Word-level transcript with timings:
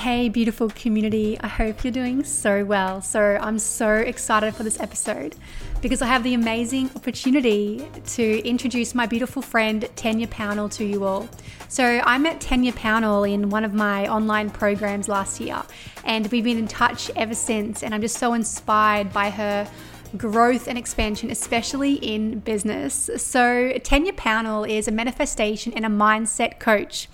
Hey, 0.00 0.30
beautiful 0.30 0.70
community. 0.70 1.38
I 1.40 1.46
hope 1.46 1.84
you're 1.84 1.92
doing 1.92 2.24
so 2.24 2.64
well. 2.64 3.02
So, 3.02 3.36
I'm 3.38 3.58
so 3.58 3.96
excited 3.96 4.54
for 4.54 4.62
this 4.62 4.80
episode 4.80 5.36
because 5.82 6.00
I 6.00 6.06
have 6.06 6.22
the 6.22 6.32
amazing 6.32 6.88
opportunity 6.96 7.86
to 8.06 8.48
introduce 8.48 8.94
my 8.94 9.04
beautiful 9.04 9.42
friend 9.42 9.86
Tania 9.96 10.26
Pownall 10.26 10.72
to 10.76 10.86
you 10.86 11.04
all. 11.04 11.28
So, 11.68 11.84
I 11.84 12.16
met 12.16 12.40
Tania 12.40 12.72
Pownall 12.72 13.30
in 13.30 13.50
one 13.50 13.62
of 13.62 13.74
my 13.74 14.08
online 14.08 14.48
programs 14.48 15.06
last 15.06 15.38
year, 15.38 15.62
and 16.02 16.26
we've 16.28 16.44
been 16.44 16.56
in 16.56 16.66
touch 16.66 17.10
ever 17.14 17.34
since. 17.34 17.82
And 17.82 17.94
I'm 17.94 18.00
just 18.00 18.16
so 18.16 18.32
inspired 18.32 19.12
by 19.12 19.28
her 19.28 19.70
growth 20.16 20.66
and 20.66 20.78
expansion, 20.78 21.30
especially 21.30 21.96
in 21.96 22.38
business. 22.38 23.10
So, 23.18 23.74
Tania 23.84 24.14
Pownall 24.14 24.66
is 24.66 24.88
a 24.88 24.92
manifestation 24.92 25.74
and 25.74 25.84
a 25.84 25.90
mindset 25.90 26.58
coach. 26.58 27.06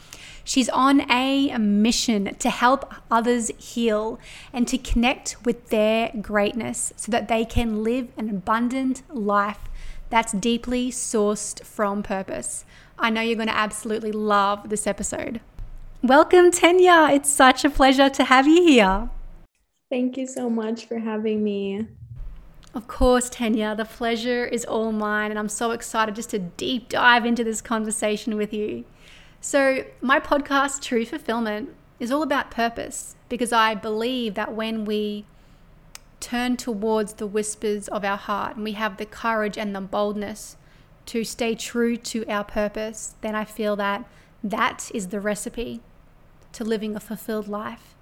She's 0.47 0.69
on 0.69 1.11
a 1.11 1.59
mission 1.59 2.37
to 2.37 2.51
help 2.51 2.95
others 3.11 3.51
heal 3.59 4.21
and 4.53 4.69
to 4.69 4.79
connect 4.79 5.45
with 5.45 5.71
their 5.71 6.13
greatness 6.21 6.93
so 6.95 7.11
that 7.11 7.27
they 7.27 7.45
can 7.45 7.83
live 7.83 8.13
an 8.17 8.31
abundant 8.31 9.03
life 9.13 9.59
that's 10.09 10.31
deeply 10.33 10.93
sourced 10.93 11.65
from 11.65 12.05
purpose. 12.05 12.65
I 12.97 13.11
know 13.11 13.23
you're 13.23 13.35
going 13.35 13.49
to 13.49 13.57
absolutely 13.57 14.13
love 14.13 14.71
this 14.71 14.87
episode. 14.87 15.41
Welcome, 16.01 16.53
Tania. 16.53 17.09
It's 17.11 17.29
such 17.29 17.65
a 17.65 17.71
pleasure 17.71 18.09
to 18.09 18.23
have 18.23 18.47
you 18.47 18.63
here. 18.63 19.11
Thank 19.91 20.17
you 20.17 20.29
so 20.29 20.49
much 20.49 20.87
for 20.87 21.01
having 21.01 21.43
me. 21.43 21.89
Of 22.73 22.87
course, 22.87 23.29
Tania, 23.29 23.75
the 23.75 23.85
pleasure 23.85 24.45
is 24.45 24.65
all 24.65 24.93
mine, 24.93 25.31
and 25.31 25.41
I'm 25.41 25.49
so 25.49 25.73
excited 25.73 26.15
just 26.15 26.31
to 26.31 26.39
deep 26.39 26.91
dive 26.91 27.27
into 27.27 27.43
this 27.43 27.61
conversation 27.61 28.37
with 28.37 28.55
you. 28.55 28.85
So, 29.49 29.85
my 30.01 30.19
podcast, 30.19 30.83
True 30.83 31.07
Fulfillment, 31.07 31.69
is 32.01 32.11
all 32.11 32.25
about 32.25 32.51
purpose 32.51 33.15
because 33.29 33.53
I 33.53 33.77
believe 33.77 34.35
that 34.35 34.57
when 34.57 34.85
we 34.85 35.25
turn 36.19 36.57
towards 36.57 37.13
the 37.13 37.29
whispers 37.29 37.87
of 37.87 38.05
our 38.05 38.17
heart 38.17 38.57
and 38.57 38.65
we 38.65 38.73
have 38.73 38.97
the 38.97 39.07
courage 39.07 39.57
and 39.57 39.73
the 39.73 39.81
boldness 39.81 40.57
to 41.07 41.23
stay 41.23 41.55
true 41.55 41.97
to 41.97 42.27
our 42.27 42.43
purpose, 42.43 43.15
then 43.21 43.37
I 43.37 43.45
feel 43.45 43.77
that 43.77 44.05
that 44.43 44.91
is 44.93 45.11
the 45.11 45.21
recipe 45.21 45.81
to 46.51 46.65
living 46.65 46.97
a 46.97 47.01
fulfilled 47.01 47.47
life. 47.47 47.95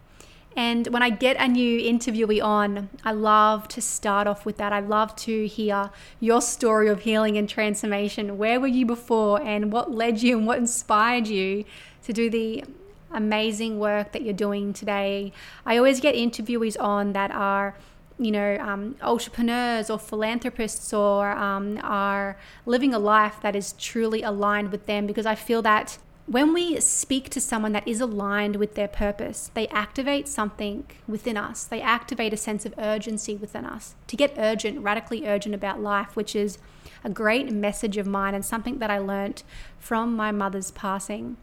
And 0.57 0.87
when 0.89 1.03
I 1.03 1.11
get 1.11 1.37
a 1.39 1.49
new 1.49 1.81
interviewee 1.81 2.43
on, 2.43 2.89
I 3.05 3.13
love 3.13 3.67
to 3.69 3.81
start 3.81 4.27
off 4.27 4.47
with 4.47 4.57
that. 4.59 4.73
I 4.73 4.81
love 4.81 5.17
to 5.17 5.47
hear 5.47 5.91
your 6.21 6.41
story 6.41 6.89
of 6.89 7.01
healing 7.01 7.37
and 7.37 7.49
transformation. 7.49 8.39
Where 8.39 8.61
were 8.61 8.69
you 8.69 8.87
before, 8.87 9.43
and 9.43 9.73
what 9.73 9.91
led 9.91 10.23
you 10.23 10.39
and 10.39 10.47
what 10.47 10.59
inspired 10.59 11.27
you 11.27 11.65
to 12.05 12.13
do 12.13 12.31
the 12.31 12.65
amazing 13.11 13.79
work 13.81 14.13
that 14.13 14.23
you're 14.23 14.33
doing 14.33 14.73
today? 14.73 15.33
I 15.67 15.77
always 15.77 16.01
get 16.01 16.15
interviewees 16.15 16.81
on 16.81 17.15
that 17.15 17.33
are 17.33 17.75
you 18.17 18.31
know, 18.31 18.57
um, 18.61 18.95
entrepreneurs 19.03 19.91
or 19.91 19.99
philanthropists 19.99 20.93
or 20.93 21.33
um, 21.33 21.81
are 21.83 22.37
living 22.65 22.95
a 22.95 22.99
life 22.99 23.41
that 23.43 23.57
is 23.57 23.73
truly 23.73 24.23
aligned 24.23 24.71
with 24.71 24.87
them 24.87 25.05
because 25.07 25.27
I 25.27 25.35
feel 25.35 25.63
that 25.63 25.99
when 26.27 26.55
we 26.55 26.81
speak 26.81 27.29
to 27.31 27.41
someone 27.41 27.73
that 27.73 27.87
is 27.87 28.01
aligned 28.01 28.57
with 28.57 28.75
their 28.75 28.89
purpose, 28.89 29.51
they 29.53 29.69
activate 29.69 30.27
something 30.27 30.87
within 31.07 31.37
us. 31.37 31.65
They 31.65 31.83
activate 31.83 32.33
a 32.33 32.39
sense 32.39 32.65
of 32.65 32.75
urgency 32.79 33.37
within 33.37 33.67
us 33.67 33.95
to 34.07 34.17
get 34.17 34.35
urgent, 34.39 34.81
radically 34.81 35.27
urgent 35.27 35.55
about 35.55 35.81
life, 35.81 36.17
which 36.17 36.35
is 36.35 36.59
a 37.03 37.11
great 37.11 37.53
message 37.53 37.99
of 37.99 38.07
mine 38.07 38.35
and 38.35 38.45
something 38.45 38.79
that 38.79 38.91
I 38.91 38.99
learnt 38.99 39.43
from 39.79 40.17
my 40.17 40.33
mother's 40.33 40.71
passing. 40.71 41.37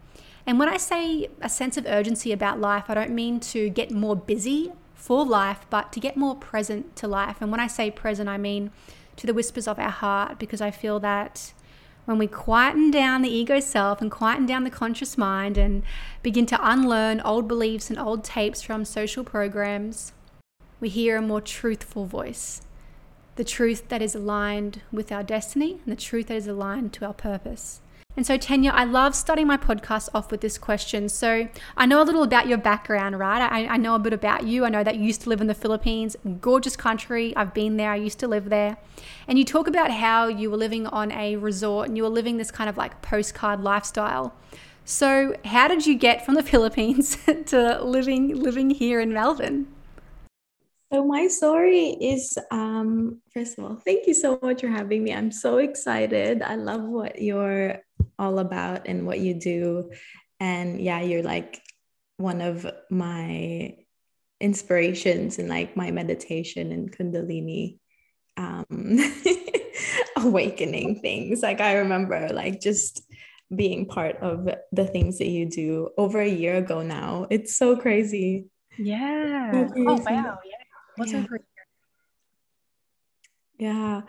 And 0.48 0.58
when 0.58 0.70
I 0.70 0.78
say 0.78 1.28
a 1.42 1.50
sense 1.50 1.78
of 1.78 1.86
urgency 1.86 2.32
about 2.32 2.60
life, 2.60 2.86
I 2.90 2.96
don't 2.96 3.12
mean 3.12 3.40
to 3.42 3.70
get 3.70 3.92
more 3.92 4.16
busy 4.16 4.72
for 4.96 5.24
life, 5.24 5.68
but 5.70 5.92
to 5.94 6.00
get 6.00 6.18
more 6.18 6.36
present 6.36 6.96
to 6.96 7.08
life. 7.08 7.38
And 7.40 7.52
when 7.52 7.60
I 7.60 7.68
say 7.68 7.92
present, 7.92 8.28
I 8.28 8.38
mean 8.38 8.72
to 9.18 9.28
the 9.28 9.34
whispers 9.34 9.68
of 9.68 9.78
our 9.78 9.92
heart, 9.92 10.40
because 10.40 10.62
I 10.62 10.72
feel 10.72 11.00
that 11.02 11.54
when 12.12 12.20
we 12.20 12.28
quieten 12.28 12.92
down 12.92 13.22
the 13.22 13.30
ego 13.30 13.62
self 13.62 14.02
and 14.02 14.12
quieten 14.12 14.46
down 14.46 14.66
the 14.66 14.70
conscious 14.70 15.18
mind 15.18 15.58
and 15.58 15.82
begin 16.22 16.46
to 16.46 16.60
unlearn 16.62 17.22
old 17.22 17.48
beliefs 17.48 17.90
and 17.90 17.98
old 17.98 18.22
tapes 18.22 18.62
from 18.62 18.84
social 18.84 19.24
programs, 19.24 20.12
we 20.82 20.90
hear 20.90 21.16
a 21.16 21.22
more 21.22 21.40
truthful 21.40 22.06
voice. 22.06 22.64
The 23.38 23.46
truth 23.46 23.88
that 23.88 24.02
is 24.02 24.14
aligned 24.14 24.82
with 24.92 25.10
our 25.10 25.24
destiny 25.24 25.80
and 25.86 25.92
the 25.98 26.02
truth 26.02 26.28
that 26.28 26.36
is 26.36 26.48
aligned 26.48 26.92
to 26.94 27.06
our 27.06 27.14
purpose. 27.14 27.80
And 28.22 28.26
so, 28.28 28.38
Tania, 28.38 28.70
I 28.70 28.84
love 28.84 29.16
starting 29.16 29.48
my 29.48 29.58
podcast 29.58 30.08
off 30.14 30.30
with 30.30 30.42
this 30.42 30.60
question. 30.60 31.10
So, 31.10 31.50
I 31.76 31.88
know 31.88 32.04
a 32.04 32.06
little 32.06 32.22
about 32.22 32.48
your 32.48 32.60
background, 32.60 33.18
right? 33.18 33.42
I, 33.42 33.66
I, 33.66 33.78
know 33.78 33.96
a 33.96 34.00
bit 34.00 34.14
about 34.14 34.46
you. 34.46 34.64
I 34.64 34.70
know 34.70 34.84
that 34.84 34.98
you 34.98 35.06
used 35.06 35.22
to 35.22 35.30
live 35.30 35.42
in 35.42 35.48
the 35.48 35.56
Philippines, 35.56 36.16
gorgeous 36.40 36.76
country. 36.76 37.36
I've 37.36 37.56
been 37.56 37.78
there, 37.78 37.90
I 37.90 37.96
used 37.96 38.20
to 38.20 38.28
live 38.28 38.50
there. 38.50 38.78
And 39.28 39.40
you 39.40 39.44
talk 39.44 39.66
about 39.66 39.90
how 39.90 40.28
you 40.28 40.52
were 40.52 40.58
living 40.58 40.86
on 40.86 41.12
a 41.12 41.36
resort 41.38 41.88
and 41.88 41.98
you 41.98 42.04
were 42.04 42.10
living 42.10 42.38
this 42.38 42.52
kind 42.52 42.70
of 42.70 42.78
like 42.78 43.02
postcard 43.02 43.62
lifestyle. 43.62 44.36
So, 44.86 45.36
how 45.46 45.68
did 45.68 45.88
you 45.88 45.98
get 45.98 46.24
from 46.24 46.36
the 46.36 46.44
Philippines 46.52 47.18
to 47.48 47.84
living 47.84 48.36
living 48.36 48.70
here 48.70 49.02
in 49.02 49.12
Melbourne? 49.12 49.66
So 50.92 51.06
my 51.06 51.28
story 51.28 51.96
is 52.02 52.38
um 52.52 53.22
first 53.34 53.58
of 53.58 53.64
all, 53.64 53.76
thank 53.78 54.08
you 54.08 54.14
so 54.14 54.38
much 54.44 54.60
for 54.60 54.68
having 54.68 55.06
me. 55.06 55.14
I'm 55.14 55.32
so 55.32 55.58
excited. 55.58 56.42
I 56.42 56.56
love 56.56 56.84
what 56.84 57.22
you're 57.22 57.78
all 58.18 58.40
about 58.40 58.88
and 58.88 59.06
what 59.06 59.20
you 59.20 59.34
do. 59.34 59.92
And 60.40 60.82
yeah, 60.82 61.02
you're 61.02 61.24
like 61.24 61.62
one 62.18 62.42
of 62.42 62.66
my 62.90 63.76
inspirations 64.40 65.38
in 65.38 65.48
like 65.48 65.78
my 65.78 65.92
meditation 65.92 66.72
and 66.72 66.92
kundalini 66.92 67.78
um 68.38 68.66
awakening 70.18 71.00
things. 71.02 71.42
Like 71.42 71.62
I 71.62 71.74
remember 71.76 72.30
like 72.30 72.60
just 72.62 73.02
being 73.54 73.86
part 73.86 74.18
of 74.18 74.50
the 74.72 74.86
things 74.86 75.18
that 75.18 75.28
you 75.28 75.46
do 75.50 75.90
over 75.98 76.22
a 76.22 76.30
year 76.30 76.56
ago 76.56 76.82
now. 76.82 77.28
It's 77.30 77.56
so 77.56 77.76
crazy. 77.76 78.46
Yeah. 78.78 79.68
Oh 79.78 80.02
wow. 80.06 80.40
Yeah 80.46 80.62
What's 80.96 81.14
yeah. 81.14 81.20
over 81.20 81.40
Yeah. 83.58 84.02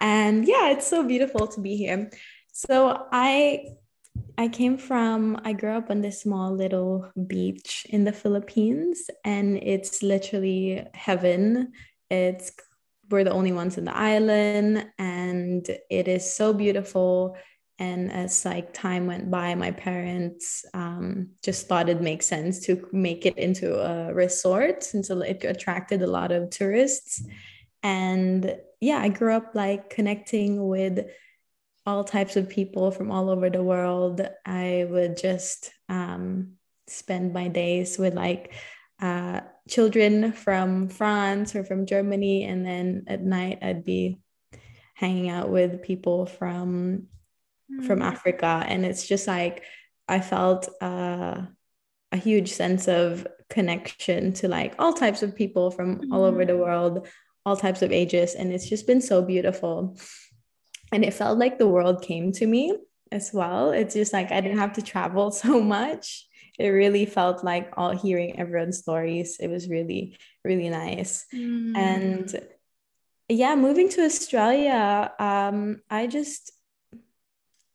And 0.00 0.46
yeah, 0.46 0.70
it's 0.70 0.86
so 0.86 1.02
beautiful 1.02 1.46
to 1.48 1.60
be 1.60 1.76
here. 1.76 2.10
So 2.58 3.06
I 3.12 3.76
I 4.36 4.48
came 4.48 4.78
from 4.78 5.40
I 5.44 5.52
grew 5.52 5.70
up 5.70 5.90
on 5.90 6.00
this 6.00 6.22
small 6.22 6.52
little 6.52 7.08
beach 7.28 7.86
in 7.88 8.02
the 8.02 8.12
Philippines 8.12 9.08
and 9.24 9.58
it's 9.62 10.02
literally 10.02 10.84
heaven. 10.92 11.70
It's 12.10 12.50
we're 13.10 13.22
the 13.22 13.30
only 13.30 13.52
ones 13.52 13.78
in 13.78 13.84
the 13.84 13.96
island 13.96 14.88
and 14.98 15.70
it 15.88 16.08
is 16.08 16.34
so 16.34 16.52
beautiful 16.52 17.36
and 17.78 18.10
as 18.10 18.44
like 18.44 18.74
time 18.74 19.06
went 19.06 19.30
by 19.30 19.54
my 19.54 19.70
parents 19.70 20.64
um, 20.74 21.28
just 21.44 21.68
thought 21.68 21.88
it 21.88 22.00
makes 22.00 22.26
sense 22.26 22.58
to 22.66 22.88
make 22.90 23.24
it 23.24 23.38
into 23.38 23.78
a 23.78 24.12
resort 24.12 24.82
since 24.82 25.10
it 25.10 25.44
attracted 25.44 26.02
a 26.02 26.08
lot 26.08 26.32
of 26.32 26.50
tourists 26.50 27.22
and 27.84 28.56
yeah 28.80 28.98
i 28.98 29.08
grew 29.08 29.32
up 29.32 29.54
like 29.54 29.90
connecting 29.90 30.66
with 30.66 31.06
all 31.88 32.04
types 32.04 32.36
of 32.36 32.48
people 32.48 32.90
from 32.90 33.10
all 33.10 33.30
over 33.30 33.48
the 33.48 33.62
world 33.62 34.20
i 34.44 34.86
would 34.90 35.16
just 35.16 35.72
um, 35.88 36.52
spend 36.86 37.32
my 37.32 37.48
days 37.48 37.98
with 37.98 38.14
like 38.14 38.52
uh, 39.00 39.40
children 39.68 40.32
from 40.32 40.88
france 40.88 41.56
or 41.56 41.64
from 41.64 41.86
germany 41.86 42.44
and 42.44 42.66
then 42.66 43.04
at 43.06 43.22
night 43.22 43.58
i'd 43.62 43.84
be 43.84 44.20
hanging 44.94 45.30
out 45.30 45.48
with 45.48 45.82
people 45.82 46.26
from 46.26 47.06
from 47.86 48.00
mm. 48.00 48.04
Africa. 48.04 48.64
And 48.66 48.84
it's 48.84 49.06
just 49.06 49.26
like 49.26 49.62
I 50.08 50.20
felt 50.20 50.68
uh, 50.80 51.42
a 52.12 52.16
huge 52.16 52.52
sense 52.52 52.88
of 52.88 53.26
connection 53.50 54.32
to 54.34 54.48
like 54.48 54.74
all 54.78 54.92
types 54.92 55.22
of 55.22 55.36
people 55.36 55.70
from 55.70 56.12
all 56.12 56.24
over 56.24 56.44
the 56.44 56.54
mm. 56.54 56.58
world, 56.58 57.06
all 57.44 57.56
types 57.56 57.82
of 57.82 57.92
ages. 57.92 58.34
And 58.34 58.52
it's 58.52 58.68
just 58.68 58.86
been 58.86 59.00
so 59.00 59.22
beautiful. 59.22 59.98
And 60.92 61.04
it 61.04 61.14
felt 61.14 61.38
like 61.38 61.58
the 61.58 61.68
world 61.68 62.02
came 62.02 62.32
to 62.32 62.46
me 62.46 62.76
as 63.12 63.32
well. 63.32 63.70
It's 63.70 63.94
just 63.94 64.12
like 64.12 64.32
I 64.32 64.40
didn't 64.40 64.58
have 64.58 64.74
to 64.74 64.82
travel 64.82 65.30
so 65.44 65.60
much. 65.60 66.26
It 66.58 66.68
really 66.68 67.06
felt 67.06 67.44
like 67.44 67.72
all 67.76 67.96
hearing 67.96 68.38
everyone's 68.38 68.78
stories. 68.78 69.36
It 69.38 69.48
was 69.48 69.68
really, 69.68 70.18
really 70.44 70.68
nice. 70.68 71.24
Mm. 71.32 71.76
And 71.76 72.40
yeah, 73.28 73.54
moving 73.54 73.88
to 73.90 74.04
Australia, 74.04 75.12
um, 75.18 75.82
I 75.88 76.06
just 76.06 76.52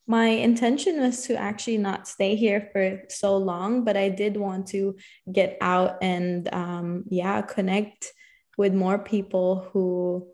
my 0.06 0.26
intention 0.26 1.00
was 1.00 1.24
to 1.28 1.36
actually 1.36 1.78
not 1.78 2.08
stay 2.08 2.36
here 2.36 2.70
for 2.74 3.04
so 3.08 3.38
long, 3.38 3.86
but 3.86 3.96
I 3.96 4.10
did 4.10 4.36
want 4.36 4.68
to 4.68 4.98
get 5.32 5.58
out 5.62 5.98
and 6.02 6.54
um, 6.54 7.06
yeah, 7.08 7.42
connect 7.42 8.12
with 8.58 8.74
more 8.74 9.00
people 9.00 9.70
who 9.72 10.28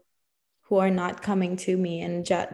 who 0.69 0.77
are 0.77 0.91
not 0.91 1.21
coming 1.21 1.57
to 1.57 1.75
me 1.75 2.01
and 2.01 2.25
just 2.25 2.49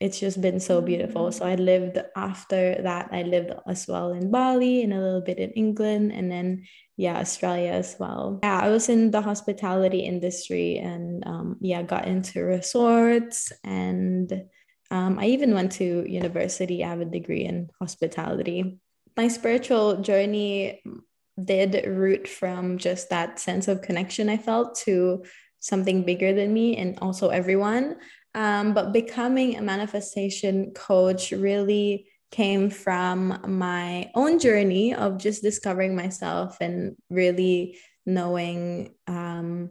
it's 0.00 0.20
just 0.20 0.40
been 0.42 0.60
so 0.60 0.82
beautiful. 0.82 1.32
So 1.32 1.46
I 1.46 1.54
lived 1.54 1.98
after 2.14 2.82
that, 2.82 3.08
I 3.10 3.22
lived 3.22 3.52
as 3.66 3.86
well 3.88 4.12
in 4.12 4.30
Bali 4.30 4.82
and 4.82 4.92
a 4.92 5.00
little 5.00 5.22
bit 5.22 5.38
in 5.38 5.50
England 5.52 6.12
and 6.12 6.30
then 6.30 6.66
yeah, 6.96 7.16
Australia 7.16 7.70
as 7.70 7.96
well. 7.98 8.40
Yeah, 8.42 8.60
I 8.60 8.68
was 8.68 8.88
in 8.88 9.10
the 9.10 9.22
hospitality 9.22 10.00
industry 10.00 10.76
and 10.76 11.26
um, 11.26 11.56
yeah, 11.60 11.82
got 11.82 12.06
into 12.06 12.42
resorts 12.42 13.50
and 13.64 14.44
um, 14.90 15.18
I 15.18 15.26
even 15.26 15.54
went 15.54 15.72
to 15.72 16.04
university. 16.06 16.84
I 16.84 16.88
have 16.90 17.00
a 17.00 17.06
degree 17.06 17.44
in 17.44 17.70
hospitality. 17.80 18.78
My 19.16 19.28
spiritual 19.28 20.02
journey 20.02 20.82
did 21.42 21.86
root 21.86 22.28
from 22.28 22.78
just 22.78 23.10
that 23.10 23.40
sense 23.40 23.68
of 23.68 23.82
connection 23.82 24.28
I 24.28 24.36
felt 24.36 24.76
to 24.84 25.24
something 25.64 26.04
bigger 26.04 26.34
than 26.34 26.52
me 26.52 26.76
and 26.76 26.98
also 27.00 27.30
everyone. 27.30 27.96
Um, 28.34 28.74
but 28.74 28.92
becoming 28.92 29.56
a 29.56 29.62
manifestation 29.62 30.72
coach 30.72 31.30
really 31.32 32.06
came 32.30 32.68
from 32.68 33.40
my 33.46 34.10
own 34.14 34.38
journey 34.38 34.94
of 34.94 35.16
just 35.16 35.42
discovering 35.42 35.96
myself 35.96 36.58
and 36.60 36.96
really 37.08 37.78
knowing 38.04 38.94
um, 39.06 39.70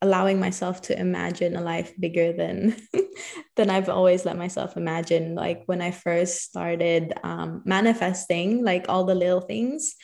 allowing 0.00 0.40
myself 0.40 0.80
to 0.82 0.98
imagine 0.98 1.56
a 1.56 1.60
life 1.60 1.92
bigger 2.00 2.32
than 2.32 2.76
than 3.56 3.68
I've 3.68 3.90
always 3.90 4.24
let 4.24 4.38
myself 4.38 4.78
imagine. 4.78 5.34
Like 5.34 5.64
when 5.66 5.82
I 5.82 5.90
first 5.90 6.42
started 6.42 7.12
um, 7.22 7.62
manifesting, 7.66 8.64
like 8.64 8.86
all 8.88 9.04
the 9.04 9.14
little 9.14 9.40
things, 9.42 9.94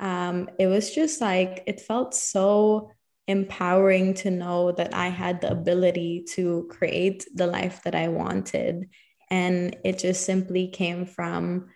um, 0.00 0.48
it 0.58 0.68
was 0.68 0.94
just 0.94 1.20
like 1.20 1.64
it 1.66 1.80
felt 1.80 2.14
so 2.14 2.92
empowering 3.28 4.14
to 4.14 4.30
know 4.30 4.72
that 4.72 4.94
I 4.94 5.08
had 5.08 5.40
the 5.40 5.50
ability 5.50 6.24
to 6.34 6.68
create 6.70 7.26
the 7.34 7.46
life 7.46 7.82
that 7.82 7.94
I 7.94 8.08
wanted. 8.08 8.88
And 9.30 9.76
it 9.84 9.98
just 9.98 10.24
simply 10.24 10.68
came 10.68 11.06
from 11.06 11.68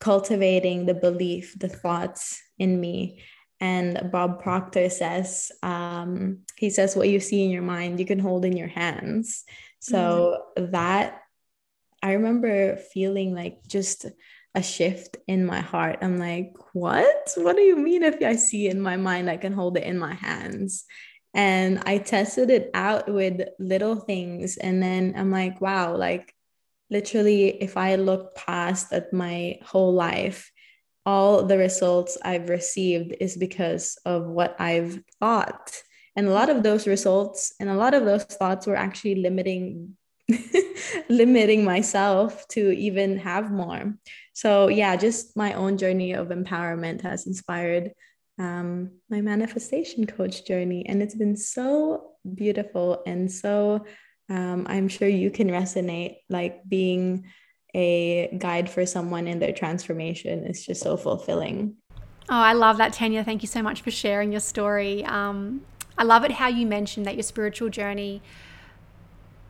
cultivating 0.00 0.86
the 0.86 0.94
belief, 0.94 1.54
the 1.58 1.68
thoughts 1.68 2.42
in 2.58 2.80
me. 2.80 3.22
And 3.60 4.10
Bob 4.10 4.42
Proctor 4.42 4.90
says, 4.90 5.50
um, 5.62 6.40
he 6.56 6.70
says, 6.70 6.96
what 6.96 7.08
you 7.08 7.20
see 7.20 7.44
in 7.44 7.50
your 7.50 7.62
mind, 7.62 7.98
you 7.98 8.06
can 8.06 8.18
hold 8.18 8.44
in 8.44 8.56
your 8.56 8.68
hands. 8.68 9.44
So 9.80 10.42
mm-hmm. 10.58 10.72
that 10.72 11.22
I 12.02 12.12
remember 12.12 12.76
feeling 12.76 13.34
like 13.34 13.66
just 13.66 14.06
a 14.56 14.62
shift 14.62 15.18
in 15.28 15.44
my 15.44 15.60
heart. 15.60 15.98
I'm 16.00 16.16
like, 16.16 16.54
what? 16.72 17.32
What 17.36 17.56
do 17.56 17.62
you 17.62 17.76
mean 17.76 18.02
if 18.02 18.20
I 18.22 18.36
see 18.36 18.68
in 18.68 18.80
my 18.80 18.96
mind, 18.96 19.28
I 19.30 19.36
can 19.36 19.52
hold 19.52 19.76
it 19.76 19.84
in 19.84 19.98
my 19.98 20.14
hands? 20.14 20.84
And 21.34 21.82
I 21.84 21.98
tested 21.98 22.48
it 22.48 22.70
out 22.72 23.12
with 23.12 23.42
little 23.58 23.96
things. 23.96 24.56
And 24.56 24.82
then 24.82 25.12
I'm 25.14 25.30
like, 25.30 25.60
wow, 25.60 25.94
like 25.94 26.34
literally, 26.90 27.48
if 27.62 27.76
I 27.76 27.96
look 27.96 28.34
past 28.34 28.92
at 28.92 29.12
my 29.12 29.58
whole 29.62 29.92
life, 29.92 30.50
all 31.04 31.44
the 31.44 31.58
results 31.58 32.16
I've 32.24 32.48
received 32.48 33.14
is 33.20 33.36
because 33.36 33.98
of 34.06 34.26
what 34.26 34.58
I've 34.58 34.98
thought. 35.20 35.76
And 36.16 36.26
a 36.26 36.32
lot 36.32 36.48
of 36.48 36.62
those 36.62 36.86
results 36.86 37.54
and 37.60 37.68
a 37.68 37.76
lot 37.76 37.92
of 37.92 38.06
those 38.06 38.24
thoughts 38.24 38.66
were 38.66 38.74
actually 38.74 39.16
limiting 39.16 39.96
limiting 41.08 41.64
myself 41.64 42.48
to 42.48 42.72
even 42.72 43.18
have 43.18 43.52
more. 43.52 43.94
So, 44.36 44.68
yeah, 44.68 44.96
just 44.96 45.34
my 45.34 45.54
own 45.54 45.78
journey 45.78 46.12
of 46.12 46.28
empowerment 46.28 47.00
has 47.00 47.26
inspired 47.26 47.92
um, 48.38 48.90
my 49.08 49.22
manifestation 49.22 50.06
coach 50.06 50.44
journey. 50.44 50.84
And 50.86 51.02
it's 51.02 51.14
been 51.14 51.38
so 51.38 52.10
beautiful. 52.34 53.02
And 53.06 53.32
so 53.32 53.86
um, 54.28 54.66
I'm 54.68 54.88
sure 54.88 55.08
you 55.08 55.30
can 55.30 55.48
resonate 55.48 56.16
like 56.28 56.60
being 56.68 57.24
a 57.74 58.28
guide 58.36 58.68
for 58.68 58.84
someone 58.84 59.26
in 59.26 59.38
their 59.38 59.54
transformation 59.54 60.44
is 60.44 60.66
just 60.66 60.82
so 60.82 60.98
fulfilling. 60.98 61.76
Oh, 62.28 62.36
I 62.36 62.52
love 62.52 62.76
that, 62.76 62.92
Tania. 62.92 63.24
Thank 63.24 63.42
you 63.42 63.48
so 63.48 63.62
much 63.62 63.80
for 63.80 63.90
sharing 63.90 64.32
your 64.32 64.42
story. 64.42 65.02
Um, 65.06 65.62
I 65.96 66.04
love 66.04 66.24
it 66.24 66.32
how 66.32 66.48
you 66.48 66.66
mentioned 66.66 67.06
that 67.06 67.14
your 67.14 67.22
spiritual 67.22 67.70
journey 67.70 68.20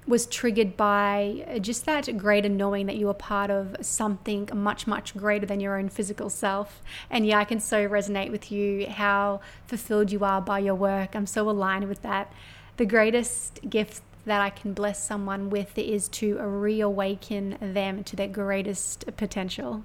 was 0.06 0.26
triggered 0.26 0.76
by 0.76 1.44
uh, 1.48 1.58
just 1.58 1.84
that 1.86 2.16
greater 2.16 2.48
knowing 2.48 2.86
that 2.86 2.96
you 2.96 3.06
were 3.06 3.14
part 3.14 3.50
of 3.50 3.76
something 3.80 4.48
much, 4.54 4.86
much 4.86 5.16
greater 5.16 5.46
than 5.46 5.60
your 5.60 5.76
own 5.76 5.88
physical 5.88 6.30
self. 6.30 6.80
And 7.10 7.26
yeah, 7.26 7.38
I 7.38 7.44
can 7.44 7.60
so 7.60 7.88
resonate 7.88 8.30
with 8.30 8.52
you 8.52 8.86
how 8.86 9.40
fulfilled 9.66 10.12
you 10.12 10.24
are 10.24 10.40
by 10.40 10.60
your 10.60 10.74
work. 10.74 11.16
I'm 11.16 11.26
so 11.26 11.48
aligned 11.50 11.88
with 11.88 12.02
that. 12.02 12.32
The 12.76 12.86
greatest 12.86 13.68
gift 13.68 14.02
that 14.26 14.40
I 14.40 14.50
can 14.50 14.74
bless 14.74 15.02
someone 15.02 15.50
with 15.50 15.78
is 15.78 16.08
to 16.08 16.38
reawaken 16.38 17.56
them 17.60 18.04
to 18.04 18.16
their 18.16 18.28
greatest 18.28 19.04
potential. 19.16 19.84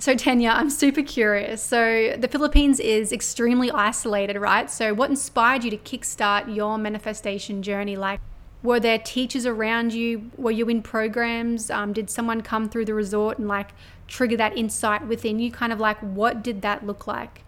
So, 0.00 0.14
Tania, 0.14 0.50
I'm 0.50 0.70
super 0.70 1.02
curious. 1.02 1.60
So, 1.60 2.14
the 2.16 2.28
Philippines 2.28 2.78
is 2.78 3.12
extremely 3.12 3.70
isolated, 3.72 4.38
right? 4.38 4.70
So, 4.70 4.94
what 4.94 5.10
inspired 5.10 5.64
you 5.64 5.70
to 5.72 5.76
kickstart 5.76 6.54
your 6.54 6.78
manifestation 6.78 7.62
journey? 7.62 7.96
Like, 7.96 8.20
were 8.62 8.80
there 8.80 8.98
teachers 8.98 9.46
around 9.46 9.92
you? 9.92 10.30
Were 10.36 10.50
you 10.50 10.68
in 10.68 10.82
programs? 10.82 11.70
Um, 11.70 11.92
did 11.92 12.10
someone 12.10 12.40
come 12.40 12.68
through 12.68 12.86
the 12.86 12.94
resort 12.94 13.38
and 13.38 13.48
like 13.48 13.70
trigger 14.08 14.36
that 14.36 14.56
insight 14.56 15.06
within 15.06 15.38
you? 15.38 15.50
Kind 15.50 15.72
of 15.72 15.80
like, 15.80 15.98
what 16.00 16.42
did 16.42 16.62
that 16.62 16.86
look 16.86 17.06
like? 17.06 17.44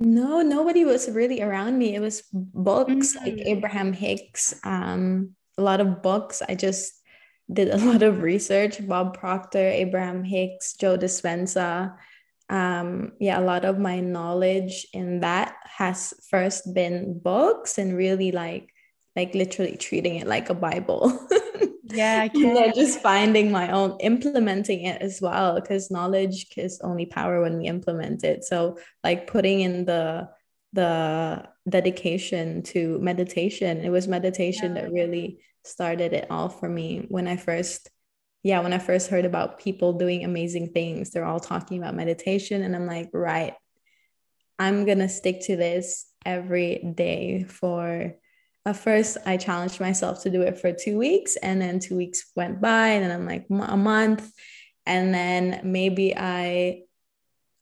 No, 0.00 0.40
nobody 0.42 0.84
was 0.84 1.10
really 1.10 1.42
around 1.42 1.78
me. 1.78 1.94
It 1.94 2.00
was 2.00 2.22
books 2.32 3.16
mm-hmm. 3.16 3.24
like 3.24 3.34
mm. 3.34 3.46
Abraham 3.46 3.92
Hicks, 3.92 4.54
um, 4.64 5.30
a 5.58 5.62
lot 5.62 5.80
of 5.80 6.02
books. 6.02 6.42
I 6.48 6.54
just 6.54 6.92
did 7.52 7.68
a 7.68 7.76
lot 7.84 8.02
of 8.02 8.22
research. 8.22 8.86
Bob 8.86 9.18
Proctor, 9.18 9.58
Abraham 9.58 10.24
Hicks, 10.24 10.74
Joe 10.74 10.96
Dispenza. 10.96 11.94
Um, 12.48 13.12
yeah, 13.20 13.40
a 13.40 13.42
lot 13.42 13.64
of 13.64 13.78
my 13.78 14.00
knowledge 14.00 14.86
in 14.92 15.20
that 15.20 15.54
has 15.64 16.14
first 16.30 16.72
been 16.74 17.18
books 17.18 17.78
and 17.78 17.96
really 17.96 18.32
like 18.32 18.73
like 19.16 19.34
literally 19.34 19.76
treating 19.76 20.16
it 20.16 20.26
like 20.26 20.50
a 20.50 20.54
Bible. 20.54 21.26
yeah, 21.84 22.20
I 22.22 22.28
can. 22.28 22.56
yeah, 22.56 22.72
just 22.72 23.00
finding 23.00 23.50
my 23.50 23.70
own, 23.70 23.96
implementing 24.00 24.84
it 24.84 25.00
as 25.00 25.20
well, 25.20 25.60
because 25.60 25.90
knowledge 25.90 26.46
is 26.56 26.80
only 26.82 27.06
power 27.06 27.40
when 27.40 27.58
we 27.58 27.66
implement 27.66 28.24
it. 28.24 28.44
So 28.44 28.78
like 29.02 29.26
putting 29.26 29.60
in 29.60 29.84
the 29.84 30.28
the 30.72 31.48
dedication 31.68 32.62
to 32.64 32.98
meditation. 32.98 33.80
It 33.82 33.90
was 33.90 34.08
meditation 34.08 34.74
yeah. 34.74 34.82
that 34.82 34.92
really 34.92 35.38
started 35.64 36.12
it 36.12 36.26
all 36.30 36.48
for 36.48 36.68
me 36.68 37.06
when 37.08 37.28
I 37.28 37.36
first 37.36 37.88
yeah, 38.44 38.60
when 38.60 38.74
I 38.74 38.78
first 38.78 39.08
heard 39.08 39.24
about 39.24 39.58
people 39.58 39.94
doing 39.94 40.22
amazing 40.22 40.72
things, 40.72 41.10
they're 41.10 41.24
all 41.24 41.40
talking 41.40 41.78
about 41.78 41.94
meditation. 41.94 42.62
And 42.62 42.76
I'm 42.76 42.86
like, 42.86 43.08
right, 43.14 43.54
I'm 44.58 44.84
going 44.84 44.98
to 44.98 45.08
stick 45.08 45.40
to 45.44 45.56
this 45.56 46.04
every 46.26 46.92
day 46.94 47.44
for 47.44 48.14
at 48.66 48.76
first 48.76 49.18
I 49.26 49.36
challenged 49.36 49.80
myself 49.80 50.22
to 50.22 50.30
do 50.30 50.42
it 50.42 50.58
for 50.58 50.72
two 50.72 50.98
weeks, 50.98 51.36
and 51.36 51.60
then 51.60 51.80
two 51.80 51.96
weeks 51.96 52.30
went 52.34 52.60
by, 52.60 52.88
and 52.88 53.04
then 53.04 53.10
I'm 53.10 53.26
like 53.26 53.46
a 53.50 53.76
month, 53.76 54.30
and 54.86 55.14
then 55.14 55.60
maybe 55.64 56.16
I 56.16 56.82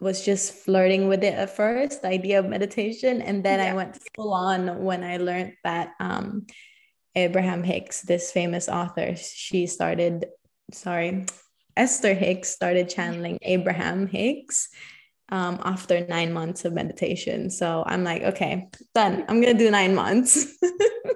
was 0.01 0.25
just 0.25 0.53
flirting 0.53 1.09
with 1.09 1.23
it 1.23 1.35
at 1.35 1.57
first, 1.57 2.03
the 2.03 2.09
idea 2.09 2.39
of 2.39 2.47
meditation, 2.47 3.23
and 3.23 3.45
then 3.45 3.61
yeah. 3.61 3.71
I 3.71 3.75
went 3.75 3.99
full 4.15 4.33
on 4.33 4.83
when 4.83 5.05
I 5.05 5.17
learned 5.19 5.55
that 5.65 5.93
um, 6.01 6.47
Abraham 7.15 7.63
Hicks, 7.63 8.03
this 8.03 8.33
famous 8.33 8.69
author, 8.69 9.15
she 9.17 9.67
started, 9.67 10.27
sorry, 10.73 11.27
Esther 11.77 12.15
Hicks 12.15 12.51
started 12.51 12.89
channeling 12.89 13.39
Abraham 13.43 14.07
Hicks 14.07 14.69
um, 15.33 15.59
after 15.65 16.07
nine 16.09 16.31
months 16.31 16.67
of 16.67 16.75
meditation. 16.75 17.49
So 17.49 17.83
I'm 17.87 18.05
like, 18.05 18.23
okay, 18.23 18.69
done. 18.95 19.25
I'm 19.29 19.41
going 19.41 19.57
to 19.57 19.65
do 19.65 19.71
nine 19.71 19.95
months. 19.95 20.47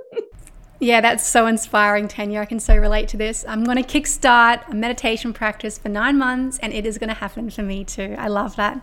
yeah, 0.80 1.02
that's 1.02 1.25
so 1.25 1.46
inspiring, 1.46 2.08
Tania. 2.08 2.40
I 2.40 2.46
can 2.46 2.58
so 2.58 2.75
relate 2.76 3.08
to 3.08 3.18
this. 3.18 3.44
I'm 3.46 3.62
going 3.62 3.76
to 3.76 3.82
kickstart 3.82 4.70
a 4.70 4.75
meditation 4.75 5.35
practice 5.35 5.76
for 5.76 5.90
nine 5.90 6.16
months, 6.16 6.58
and 6.61 6.73
it 6.73 6.87
is 6.87 6.96
going 6.96 7.11
to 7.11 7.14
happen 7.14 7.50
for 7.50 7.62
me 7.62 7.85
too. 7.85 8.16
I 8.18 8.28
love 8.28 8.56
that. 8.56 8.80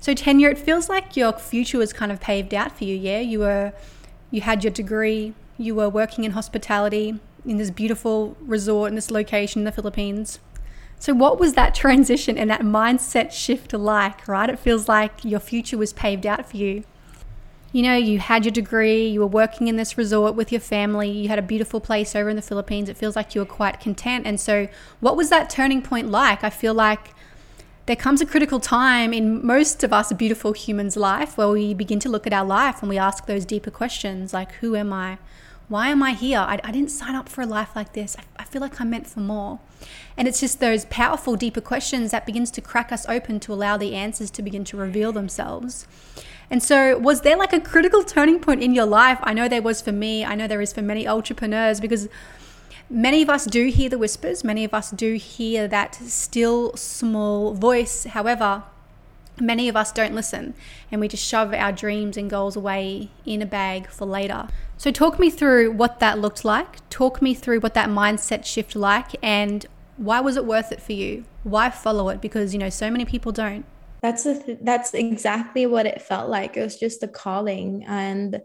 So, 0.00 0.14
Tania, 0.14 0.48
it 0.48 0.58
feels 0.58 0.88
like 0.88 1.14
your 1.14 1.34
future 1.34 1.76
was 1.76 1.92
kind 1.92 2.10
of 2.10 2.18
paved 2.18 2.54
out 2.54 2.78
for 2.78 2.84
you. 2.84 2.96
Yeah, 2.96 3.20
you 3.20 3.40
were, 3.40 3.74
you 4.30 4.40
had 4.40 4.64
your 4.64 4.72
degree, 4.72 5.34
you 5.58 5.74
were 5.74 5.90
working 5.90 6.24
in 6.24 6.30
hospitality 6.30 7.20
in 7.44 7.58
this 7.58 7.70
beautiful 7.70 8.34
resort 8.40 8.88
in 8.88 8.94
this 8.94 9.10
location 9.10 9.60
in 9.60 9.64
the 9.66 9.72
Philippines. 9.72 10.38
So, 10.98 11.14
what 11.14 11.38
was 11.38 11.54
that 11.54 11.74
transition 11.74 12.36
and 12.36 12.50
that 12.50 12.62
mindset 12.62 13.32
shift 13.32 13.72
like, 13.72 14.26
right? 14.26 14.50
It 14.50 14.58
feels 14.58 14.88
like 14.88 15.24
your 15.24 15.40
future 15.40 15.78
was 15.78 15.92
paved 15.92 16.26
out 16.26 16.50
for 16.50 16.56
you. 16.56 16.84
You 17.70 17.82
know, 17.82 17.94
you 17.94 18.18
had 18.18 18.44
your 18.44 18.52
degree, 18.52 19.06
you 19.06 19.20
were 19.20 19.26
working 19.26 19.68
in 19.68 19.76
this 19.76 19.98
resort 19.98 20.34
with 20.34 20.50
your 20.50 20.60
family, 20.60 21.10
you 21.10 21.28
had 21.28 21.38
a 21.38 21.42
beautiful 21.42 21.80
place 21.80 22.16
over 22.16 22.28
in 22.28 22.36
the 22.36 22.42
Philippines. 22.42 22.88
It 22.88 22.96
feels 22.96 23.14
like 23.14 23.34
you 23.34 23.40
were 23.40 23.46
quite 23.46 23.78
content. 23.78 24.26
And 24.26 24.40
so, 24.40 24.68
what 25.00 25.16
was 25.16 25.30
that 25.30 25.50
turning 25.50 25.82
point 25.82 26.10
like? 26.10 26.42
I 26.42 26.50
feel 26.50 26.74
like 26.74 27.14
there 27.86 27.96
comes 27.96 28.20
a 28.20 28.26
critical 28.26 28.60
time 28.60 29.14
in 29.14 29.44
most 29.46 29.82
of 29.82 29.94
us 29.94 30.12
beautiful 30.12 30.52
humans' 30.52 30.96
life 30.96 31.38
where 31.38 31.48
we 31.48 31.72
begin 31.72 31.98
to 32.00 32.08
look 32.08 32.26
at 32.26 32.34
our 32.34 32.44
life 32.44 32.82
and 32.82 32.88
we 32.90 32.98
ask 32.98 33.24
those 33.26 33.46
deeper 33.46 33.70
questions 33.70 34.34
like, 34.34 34.52
who 34.52 34.76
am 34.76 34.92
I? 34.92 35.16
Why 35.68 35.88
am 35.88 36.02
I 36.02 36.12
here? 36.12 36.38
I, 36.38 36.58
I 36.64 36.72
didn't 36.72 36.90
sign 36.90 37.14
up 37.14 37.28
for 37.28 37.42
a 37.42 37.46
life 37.46 37.76
like 37.76 37.92
this. 37.92 38.16
I, 38.18 38.22
I 38.42 38.44
feel 38.44 38.62
like 38.62 38.80
I'm 38.80 38.88
meant 38.88 39.06
for 39.06 39.20
more. 39.20 39.60
And 40.16 40.26
it's 40.26 40.40
just 40.40 40.60
those 40.60 40.86
powerful, 40.86 41.36
deeper 41.36 41.60
questions 41.60 42.10
that 42.10 42.24
begins 42.24 42.50
to 42.52 42.62
crack 42.62 42.90
us 42.90 43.06
open 43.06 43.38
to 43.40 43.52
allow 43.52 43.76
the 43.76 43.94
answers 43.94 44.30
to 44.32 44.42
begin 44.42 44.64
to 44.64 44.78
reveal 44.78 45.12
themselves. 45.12 45.86
And 46.50 46.62
so, 46.62 46.98
was 46.98 47.20
there 47.20 47.36
like 47.36 47.52
a 47.52 47.60
critical 47.60 48.02
turning 48.02 48.40
point 48.40 48.62
in 48.62 48.74
your 48.74 48.86
life? 48.86 49.18
I 49.22 49.34
know 49.34 49.48
there 49.48 49.60
was 49.60 49.82
for 49.82 49.92
me. 49.92 50.24
I 50.24 50.34
know 50.34 50.46
there 50.46 50.62
is 50.62 50.72
for 50.72 50.80
many 50.80 51.06
entrepreneurs 51.06 51.80
because 51.80 52.08
many 52.88 53.20
of 53.20 53.28
us 53.28 53.44
do 53.44 53.66
hear 53.66 53.90
the 53.90 53.98
whispers. 53.98 54.42
Many 54.42 54.64
of 54.64 54.72
us 54.72 54.90
do 54.90 55.14
hear 55.16 55.68
that 55.68 55.96
still 55.96 56.74
small 56.76 57.52
voice. 57.52 58.04
However, 58.04 58.62
many 59.40 59.68
of 59.68 59.76
us 59.76 59.92
don't 59.92 60.14
listen 60.14 60.54
and 60.90 61.00
we 61.00 61.08
just 61.08 61.24
shove 61.24 61.52
our 61.54 61.72
dreams 61.72 62.16
and 62.16 62.28
goals 62.28 62.56
away 62.56 63.10
in 63.24 63.42
a 63.42 63.46
bag 63.46 63.88
for 63.88 64.06
later. 64.06 64.48
So, 64.76 64.90
talk 64.90 65.18
me 65.18 65.30
through 65.30 65.72
what 65.72 65.98
that 66.00 66.18
looked 66.18 66.44
like. 66.44 66.88
Talk 66.88 67.20
me 67.20 67.34
through 67.34 67.60
what 67.60 67.74
that 67.74 67.88
mindset 67.88 68.44
shift 68.44 68.76
like 68.76 69.16
and 69.22 69.66
why 69.96 70.20
was 70.20 70.36
it 70.36 70.44
worth 70.44 70.70
it 70.70 70.80
for 70.80 70.92
you? 70.92 71.24
Why 71.42 71.70
follow 71.70 72.08
it? 72.08 72.20
Because, 72.20 72.52
you 72.52 72.60
know, 72.60 72.70
so 72.70 72.90
many 72.90 73.04
people 73.04 73.32
don't. 73.32 73.64
That's 74.00 74.22
th- 74.22 74.58
that's 74.62 74.94
exactly 74.94 75.66
what 75.66 75.86
it 75.86 76.00
felt 76.00 76.30
like. 76.30 76.56
It 76.56 76.62
was 76.62 76.78
just 76.78 77.02
a 77.02 77.08
calling 77.08 77.84
and 77.86 78.40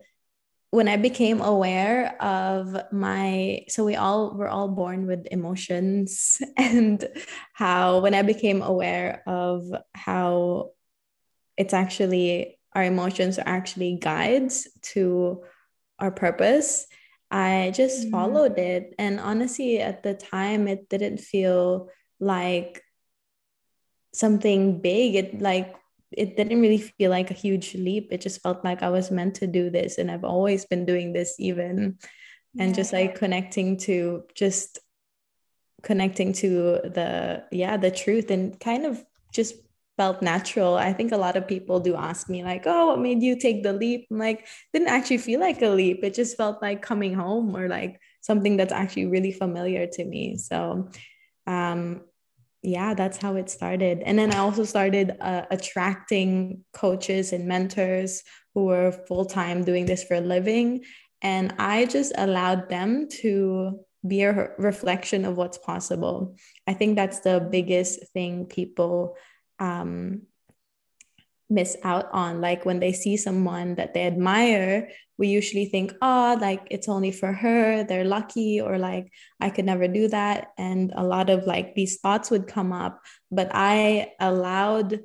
when 0.73 0.87
I 0.87 0.97
became 0.97 1.39
aware 1.39 2.19
of 2.19 2.75
my 2.91 3.63
so 3.69 3.85
we 3.85 3.95
all 3.95 4.33
were 4.35 4.49
all 4.49 4.67
born 4.67 5.05
with 5.05 5.27
emotions 5.29 6.41
and 6.57 7.07
how 7.53 7.99
when 7.99 8.15
I 8.15 8.23
became 8.23 8.63
aware 8.63 9.21
of 9.27 9.67
how 9.93 10.71
it's 11.57 11.73
actually 11.73 12.59
our 12.73 12.83
emotions 12.83 13.37
are 13.37 13.47
actually 13.47 13.97
guides 13.97 14.67
to 14.81 15.43
our 15.99 16.11
purpose 16.11 16.87
I 17.33 17.71
just 17.73 18.05
mm. 18.05 18.11
followed 18.11 18.59
it. 18.59 18.93
And 18.99 19.19
honestly, 19.19 19.79
at 19.79 20.03
the 20.03 20.13
time, 20.13 20.67
it 20.67 20.87
didn't 20.87 21.17
feel 21.17 21.89
like 22.19 22.83
something 24.13 24.81
big. 24.81 25.15
It 25.15 25.41
like, 25.41 25.75
it 26.11 26.37
didn't 26.37 26.61
really 26.61 26.77
feel 26.77 27.09
like 27.09 27.31
a 27.31 27.33
huge 27.33 27.73
leap. 27.73 28.09
It 28.11 28.21
just 28.21 28.43
felt 28.43 28.63
like 28.63 28.83
I 28.83 28.89
was 28.89 29.09
meant 29.09 29.33
to 29.35 29.47
do 29.47 29.71
this. 29.71 29.97
And 29.97 30.11
I've 30.11 30.23
always 30.23 30.65
been 30.65 30.85
doing 30.85 31.11
this, 31.11 31.35
even. 31.39 31.97
And 32.59 32.69
yeah. 32.69 32.75
just 32.75 32.93
like 32.93 33.15
connecting 33.15 33.77
to 33.77 34.25
just 34.35 34.77
connecting 35.81 36.33
to 36.33 36.81
the, 36.83 37.45
yeah, 37.51 37.77
the 37.77 37.89
truth 37.89 38.29
and 38.29 38.59
kind 38.59 38.85
of 38.85 39.03
just 39.33 39.55
felt 39.97 40.21
natural. 40.21 40.75
I 40.75 40.93
think 40.93 41.11
a 41.11 41.17
lot 41.17 41.35
of 41.35 41.47
people 41.47 41.79
do 41.79 41.95
ask 41.95 42.29
me, 42.29 42.43
like, 42.43 42.63
oh, 42.65 42.87
what 42.87 42.99
made 42.99 43.21
you 43.21 43.39
take 43.39 43.63
the 43.63 43.73
leap? 43.73 44.07
I'm 44.09 44.17
like, 44.17 44.47
didn't 44.73 44.89
actually 44.89 45.19
feel 45.19 45.39
like 45.39 45.61
a 45.61 45.69
leap. 45.69 46.03
It 46.03 46.13
just 46.13 46.37
felt 46.37 46.61
like 46.61 46.81
coming 46.81 47.13
home 47.13 47.55
or 47.55 47.67
like 47.67 47.99
something 48.21 48.57
that's 48.57 48.73
actually 48.73 49.05
really 49.07 49.31
familiar 49.31 49.87
to 49.87 50.05
me. 50.05 50.37
So, 50.37 50.89
um, 51.45 52.01
yeah, 52.63 52.93
that's 52.93 53.17
how 53.17 53.35
it 53.35 53.49
started. 53.49 54.01
And 54.05 54.17
then 54.17 54.33
I 54.33 54.37
also 54.37 54.63
started 54.63 55.17
uh, 55.19 55.45
attracting 55.51 56.63
coaches 56.73 57.33
and 57.33 57.47
mentors 57.47 58.23
who 58.55 58.65
were 58.65 58.91
full 59.07 59.25
time 59.25 59.63
doing 59.63 59.85
this 59.85 60.03
for 60.03 60.15
a 60.15 60.21
living. 60.21 60.85
And 61.21 61.53
I 61.59 61.85
just 61.85 62.13
allowed 62.17 62.69
them 62.69 63.09
to 63.21 63.79
be 64.05 64.23
a 64.23 64.49
reflection 64.57 65.25
of 65.25 65.37
what's 65.37 65.57
possible. 65.57 66.35
I 66.67 66.73
think 66.73 66.95
that's 66.95 67.19
the 67.19 67.47
biggest 67.51 68.11
thing 68.13 68.45
people 68.45 69.15
um, 69.63 70.23
miss 71.49 71.77
out 71.83 72.09
on. 72.11 72.41
Like 72.41 72.65
when 72.65 72.79
they 72.79 72.93
see 72.93 73.15
someone 73.17 73.75
that 73.75 73.93
they 73.93 74.05
admire, 74.05 74.89
we 75.17 75.27
usually 75.27 75.65
think, 75.65 75.93
oh, 76.01 76.37
like 76.39 76.67
it's 76.71 76.89
only 76.89 77.11
for 77.11 77.31
her, 77.31 77.83
they're 77.83 78.03
lucky, 78.03 78.59
or 78.59 78.77
like 78.77 79.11
I 79.39 79.49
could 79.49 79.65
never 79.65 79.87
do 79.87 80.07
that. 80.09 80.47
And 80.57 80.91
a 80.95 81.03
lot 81.03 81.29
of 81.29 81.45
like 81.45 81.75
these 81.75 81.99
thoughts 81.99 82.31
would 82.31 82.47
come 82.47 82.73
up, 82.73 83.01
but 83.31 83.49
I 83.53 84.11
allowed 84.19 85.01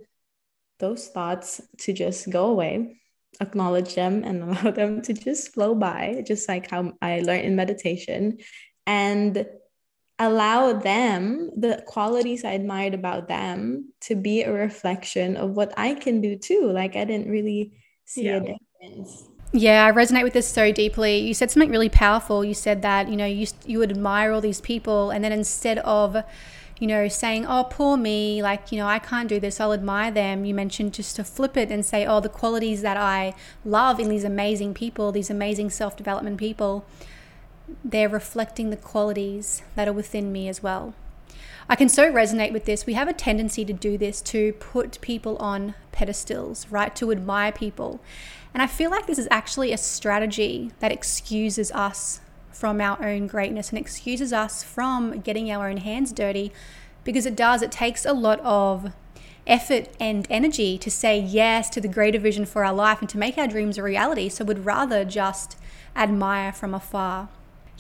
those 0.78 1.08
thoughts 1.08 1.60
to 1.78 1.92
just 1.92 2.30
go 2.30 2.46
away 2.46 2.98
acknowledge 3.40 3.94
them 3.94 4.24
and 4.24 4.42
allow 4.44 4.70
them 4.70 5.02
to 5.02 5.12
just 5.12 5.52
flow 5.54 5.74
by 5.74 6.22
just 6.26 6.48
like 6.48 6.70
how 6.70 6.92
i 7.02 7.20
learned 7.20 7.44
in 7.44 7.56
meditation 7.56 8.38
and 8.86 9.46
allow 10.18 10.72
them, 10.72 11.50
the 11.56 11.82
qualities 11.86 12.44
I 12.44 12.52
admired 12.52 12.94
about 12.94 13.28
them, 13.28 13.92
to 14.02 14.14
be 14.14 14.42
a 14.42 14.52
reflection 14.52 15.36
of 15.36 15.50
what 15.50 15.72
I 15.76 15.94
can 15.94 16.20
do 16.20 16.36
too. 16.36 16.70
Like 16.72 16.96
I 16.96 17.04
didn't 17.04 17.30
really 17.30 17.72
see 18.04 18.24
yeah. 18.24 18.36
a 18.36 18.40
difference. 18.40 19.28
Yeah, 19.52 19.86
I 19.86 19.92
resonate 19.92 20.24
with 20.24 20.34
this 20.34 20.46
so 20.46 20.72
deeply. 20.72 21.18
You 21.18 21.32
said 21.32 21.50
something 21.50 21.70
really 21.70 21.88
powerful. 21.88 22.44
You 22.44 22.52
said 22.52 22.82
that, 22.82 23.08
you 23.08 23.16
know, 23.16 23.26
you 23.26 23.46
you 23.64 23.78
would 23.78 23.90
admire 23.90 24.32
all 24.32 24.40
these 24.40 24.60
people 24.60 25.10
and 25.10 25.24
then 25.24 25.32
instead 25.32 25.78
of 25.78 26.22
you 26.78 26.86
know, 26.86 27.08
saying, 27.08 27.44
oh, 27.46 27.66
poor 27.68 27.96
me, 27.96 28.42
like, 28.42 28.70
you 28.70 28.78
know, 28.78 28.86
I 28.86 28.98
can't 28.98 29.28
do 29.28 29.40
this, 29.40 29.60
I'll 29.60 29.72
admire 29.72 30.10
them. 30.10 30.44
You 30.44 30.54
mentioned 30.54 30.94
just 30.94 31.16
to 31.16 31.24
flip 31.24 31.56
it 31.56 31.70
and 31.70 31.84
say, 31.84 32.06
oh, 32.06 32.20
the 32.20 32.28
qualities 32.28 32.82
that 32.82 32.96
I 32.96 33.34
love 33.64 33.98
in 33.98 34.08
these 34.08 34.24
amazing 34.24 34.74
people, 34.74 35.10
these 35.10 35.30
amazing 35.30 35.70
self 35.70 35.96
development 35.96 36.38
people, 36.38 36.86
they're 37.84 38.08
reflecting 38.08 38.70
the 38.70 38.76
qualities 38.76 39.62
that 39.74 39.88
are 39.88 39.92
within 39.92 40.32
me 40.32 40.48
as 40.48 40.62
well. 40.62 40.94
I 41.68 41.76
can 41.76 41.88
so 41.88 42.10
resonate 42.10 42.52
with 42.52 42.64
this. 42.64 42.86
We 42.86 42.94
have 42.94 43.08
a 43.08 43.12
tendency 43.12 43.64
to 43.64 43.72
do 43.72 43.98
this 43.98 44.22
to 44.22 44.54
put 44.54 45.00
people 45.02 45.36
on 45.36 45.74
pedestals, 45.92 46.66
right? 46.70 46.96
To 46.96 47.12
admire 47.12 47.52
people. 47.52 48.00
And 48.54 48.62
I 48.62 48.66
feel 48.66 48.90
like 48.90 49.06
this 49.06 49.18
is 49.18 49.28
actually 49.30 49.72
a 49.72 49.78
strategy 49.78 50.72
that 50.80 50.92
excuses 50.92 51.70
us 51.72 52.20
from 52.50 52.80
our 52.80 53.04
own 53.04 53.26
greatness 53.26 53.68
and 53.68 53.78
excuses 53.78 54.32
us 54.32 54.62
from 54.62 55.20
getting 55.20 55.50
our 55.50 55.68
own 55.68 55.76
hands 55.76 56.10
dirty 56.10 56.52
because 57.04 57.26
it 57.26 57.36
does, 57.36 57.62
it 57.62 57.70
takes 57.70 58.04
a 58.04 58.12
lot 58.12 58.40
of 58.40 58.92
effort 59.46 59.88
and 60.00 60.26
energy 60.28 60.76
to 60.78 60.90
say 60.90 61.18
yes 61.18 61.70
to 61.70 61.80
the 61.80 61.88
greater 61.88 62.18
vision 62.18 62.44
for 62.44 62.64
our 62.64 62.74
life 62.74 63.00
and 63.00 63.08
to 63.08 63.18
make 63.18 63.38
our 63.38 63.46
dreams 63.46 63.78
a 63.78 63.82
reality. 63.82 64.28
So 64.28 64.44
we'd 64.44 64.58
rather 64.60 65.04
just 65.04 65.56
admire 65.94 66.52
from 66.52 66.74
afar. 66.74 67.28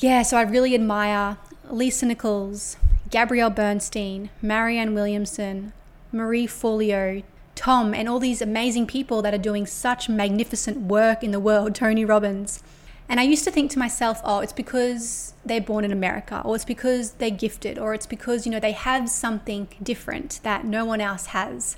Yeah, 0.00 0.22
so 0.22 0.36
I 0.36 0.42
really 0.42 0.76
admire 0.76 1.38
Lisa 1.68 2.06
Nichols, 2.06 2.76
Gabrielle 3.10 3.50
Bernstein, 3.50 4.30
Marianne 4.40 4.94
Williamson, 4.94 5.72
Marie 6.12 6.46
Forleo, 6.46 7.24
Tom, 7.56 7.94
and 7.94 8.08
all 8.08 8.20
these 8.20 8.40
amazing 8.40 8.86
people 8.86 9.22
that 9.22 9.34
are 9.34 9.38
doing 9.38 9.66
such 9.66 10.08
magnificent 10.08 10.82
work 10.82 11.24
in 11.24 11.32
the 11.32 11.40
world, 11.40 11.74
Tony 11.74 12.04
Robbins. 12.04 12.62
And 13.08 13.18
I 13.18 13.24
used 13.24 13.42
to 13.42 13.50
think 13.50 13.72
to 13.72 13.78
myself, 13.80 14.20
oh, 14.22 14.38
it's 14.38 14.52
because 14.52 15.34
they're 15.44 15.60
born 15.60 15.84
in 15.84 15.90
America, 15.90 16.42
or 16.44 16.54
it's 16.54 16.64
because 16.64 17.14
they're 17.14 17.30
gifted, 17.30 17.76
or 17.76 17.92
it's 17.92 18.06
because, 18.06 18.46
you 18.46 18.52
know, 18.52 18.60
they 18.60 18.72
have 18.72 19.08
something 19.08 19.66
different 19.82 20.38
that 20.44 20.64
no 20.64 20.84
one 20.84 21.00
else 21.00 21.26
has. 21.26 21.76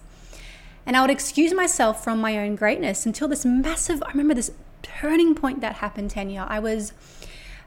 And 0.85 0.95
I 0.95 1.01
would 1.01 1.11
excuse 1.11 1.55
myself 1.55 2.05
from 2.05 2.21
my 2.21 2.37
own 2.37 2.55
greatness 2.55 3.07
until 3.07 3.29
this 3.29 3.47
massive, 3.47 4.03
I 4.03 4.11
remember 4.11 4.35
this 4.35 4.53
turning 4.83 5.35
point 5.35 5.63
that 5.63 5.77
happened, 5.77 6.11
Tania. 6.11 6.47
I 6.47 6.59
was 6.59 6.93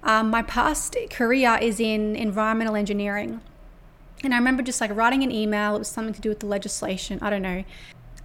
um, 0.03 0.29
my 0.29 0.43
past 0.43 0.95
career 1.10 1.57
is 1.62 1.79
in 1.79 2.15
environmental 2.15 2.75
engineering. 2.75 3.41
And 4.24 4.33
I 4.33 4.38
remember 4.38 4.63
just 4.63 4.79
like 4.79 4.95
writing 4.95 5.24
an 5.24 5.31
email, 5.31 5.75
it 5.75 5.79
was 5.79 5.88
something 5.89 6.13
to 6.13 6.22
do 6.22 6.29
with 6.29 6.39
the 6.39 6.45
legislation, 6.45 7.19
I 7.22 7.29
don't 7.29 7.41
know. 7.41 7.63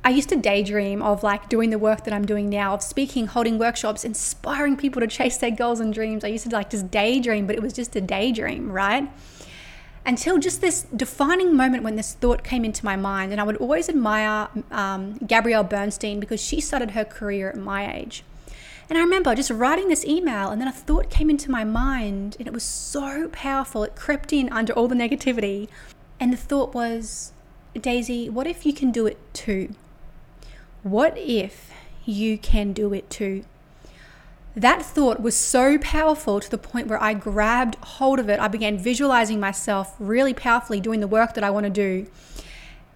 I 0.04 0.10
used 0.10 0.28
to 0.28 0.36
daydream 0.36 1.02
of 1.02 1.22
like 1.22 1.48
doing 1.48 1.70
the 1.70 1.78
work 1.78 2.04
that 2.04 2.14
I'm 2.14 2.24
doing 2.24 2.48
now, 2.48 2.72
of 2.74 2.82
speaking, 2.82 3.26
holding 3.26 3.58
workshops, 3.58 4.04
inspiring 4.04 4.76
people 4.76 5.00
to 5.00 5.06
chase 5.06 5.36
their 5.38 5.50
goals 5.50 5.80
and 5.80 5.92
dreams. 5.92 6.24
I 6.24 6.28
used 6.28 6.44
to 6.44 6.50
like 6.50 6.70
just 6.70 6.90
daydream, 6.90 7.46
but 7.46 7.56
it 7.56 7.62
was 7.62 7.72
just 7.72 7.94
a 7.96 8.00
daydream, 8.00 8.70
right? 8.70 9.10
Until 10.06 10.38
just 10.38 10.60
this 10.60 10.86
defining 10.94 11.56
moment 11.56 11.82
when 11.82 11.96
this 11.96 12.14
thought 12.14 12.44
came 12.44 12.64
into 12.64 12.84
my 12.84 12.96
mind. 12.96 13.32
And 13.32 13.40
I 13.40 13.44
would 13.44 13.56
always 13.56 13.88
admire 13.88 14.48
um, 14.70 15.18
Gabrielle 15.26 15.64
Bernstein 15.64 16.20
because 16.20 16.40
she 16.40 16.60
started 16.60 16.92
her 16.92 17.04
career 17.04 17.50
at 17.50 17.56
my 17.56 17.92
age. 17.92 18.24
And 18.88 18.96
I 18.96 19.02
remember 19.02 19.34
just 19.34 19.50
writing 19.50 19.88
this 19.88 20.04
email, 20.04 20.50
and 20.50 20.60
then 20.60 20.68
a 20.68 20.72
thought 20.72 21.10
came 21.10 21.28
into 21.28 21.50
my 21.50 21.62
mind, 21.62 22.36
and 22.38 22.48
it 22.48 22.54
was 22.54 22.62
so 22.62 23.28
powerful. 23.28 23.84
It 23.84 23.94
crept 23.94 24.32
in 24.32 24.50
under 24.50 24.72
all 24.72 24.88
the 24.88 24.94
negativity. 24.94 25.68
And 26.18 26.32
the 26.32 26.38
thought 26.38 26.74
was, 26.74 27.32
Daisy, 27.74 28.28
what 28.30 28.46
if 28.46 28.64
you 28.64 28.72
can 28.72 28.90
do 28.90 29.06
it 29.06 29.18
too? 29.34 29.74
What 30.82 31.14
if 31.18 31.70
you 32.06 32.38
can 32.38 32.72
do 32.72 32.94
it 32.94 33.10
too? 33.10 33.44
That 34.56 34.82
thought 34.82 35.20
was 35.20 35.36
so 35.36 35.78
powerful 35.78 36.40
to 36.40 36.50
the 36.50 36.58
point 36.58 36.88
where 36.88 37.00
I 37.00 37.14
grabbed 37.14 37.76
hold 37.76 38.18
of 38.18 38.28
it. 38.28 38.40
I 38.40 38.48
began 38.48 38.78
visualizing 38.78 39.38
myself 39.38 39.94
really 39.98 40.34
powerfully 40.34 40.80
doing 40.80 41.00
the 41.00 41.06
work 41.06 41.34
that 41.34 41.44
I 41.44 41.50
want 41.50 41.64
to 41.64 41.70
do. 41.70 42.06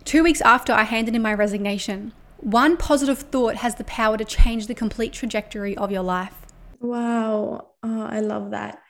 Two 0.05 0.25
weeks 0.25 0.41
after 0.41 0.73
I 0.73 0.83
handed 0.83 1.15
in 1.15 1.23
my 1.23 1.35
resignation, 1.35 2.13
one 2.43 2.77
positive 2.77 3.19
thought 3.19 3.57
has 3.57 3.77
the 3.77 3.85
power 3.85 4.17
to 4.17 4.25
change 4.25 4.67
the 4.67 4.75
complete 4.75 5.13
trajectory 5.13 5.77
of 5.77 5.91
your 5.91 6.03
life. 6.03 6.35
Wow. 6.81 7.69
Oh, 7.83 8.03
I 8.03 8.21
love 8.21 8.51
that. 8.51 8.81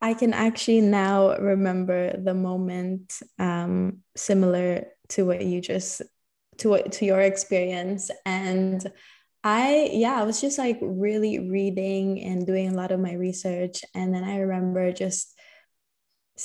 I 0.00 0.14
can 0.14 0.32
actually 0.32 0.80
now 0.80 1.36
remember 1.36 2.16
the 2.16 2.34
moment 2.34 3.20
um, 3.38 3.98
similar 4.16 4.86
to 5.10 5.26
what 5.26 5.44
you 5.44 5.60
just 5.60 6.02
to 6.58 6.68
what 6.68 6.92
to 6.92 7.04
your 7.04 7.20
experience 7.20 8.10
and 8.24 8.90
I, 9.42 9.88
yeah, 9.92 10.20
I 10.20 10.24
was 10.24 10.40
just 10.40 10.58
like 10.58 10.78
really 10.82 11.38
reading 11.38 12.22
and 12.22 12.46
doing 12.46 12.68
a 12.68 12.74
lot 12.74 12.92
of 12.92 13.00
my 13.00 13.14
research. 13.14 13.82
And 13.94 14.14
then 14.14 14.22
I 14.22 14.40
remember 14.40 14.92
just 14.92 15.34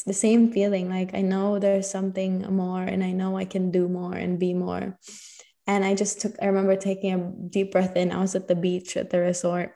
the 0.05 0.13
same 0.13 0.51
feeling 0.51 0.89
like 0.89 1.13
I 1.13 1.21
know 1.21 1.59
there's 1.59 1.89
something 1.89 2.41
more 2.53 2.81
and 2.81 3.03
I 3.03 3.11
know 3.11 3.37
I 3.37 3.45
can 3.45 3.71
do 3.71 3.87
more 3.89 4.13
and 4.13 4.39
be 4.39 4.53
more. 4.53 4.97
And 5.67 5.83
I 5.83 5.95
just 5.95 6.21
took, 6.21 6.35
I 6.41 6.45
remember 6.45 6.75
taking 6.75 7.13
a 7.13 7.49
deep 7.49 7.71
breath 7.71 7.95
in. 7.95 8.11
I 8.11 8.21
was 8.21 8.35
at 8.35 8.47
the 8.47 8.55
beach 8.55 8.97
at 8.97 9.09
the 9.09 9.19
resort. 9.19 9.73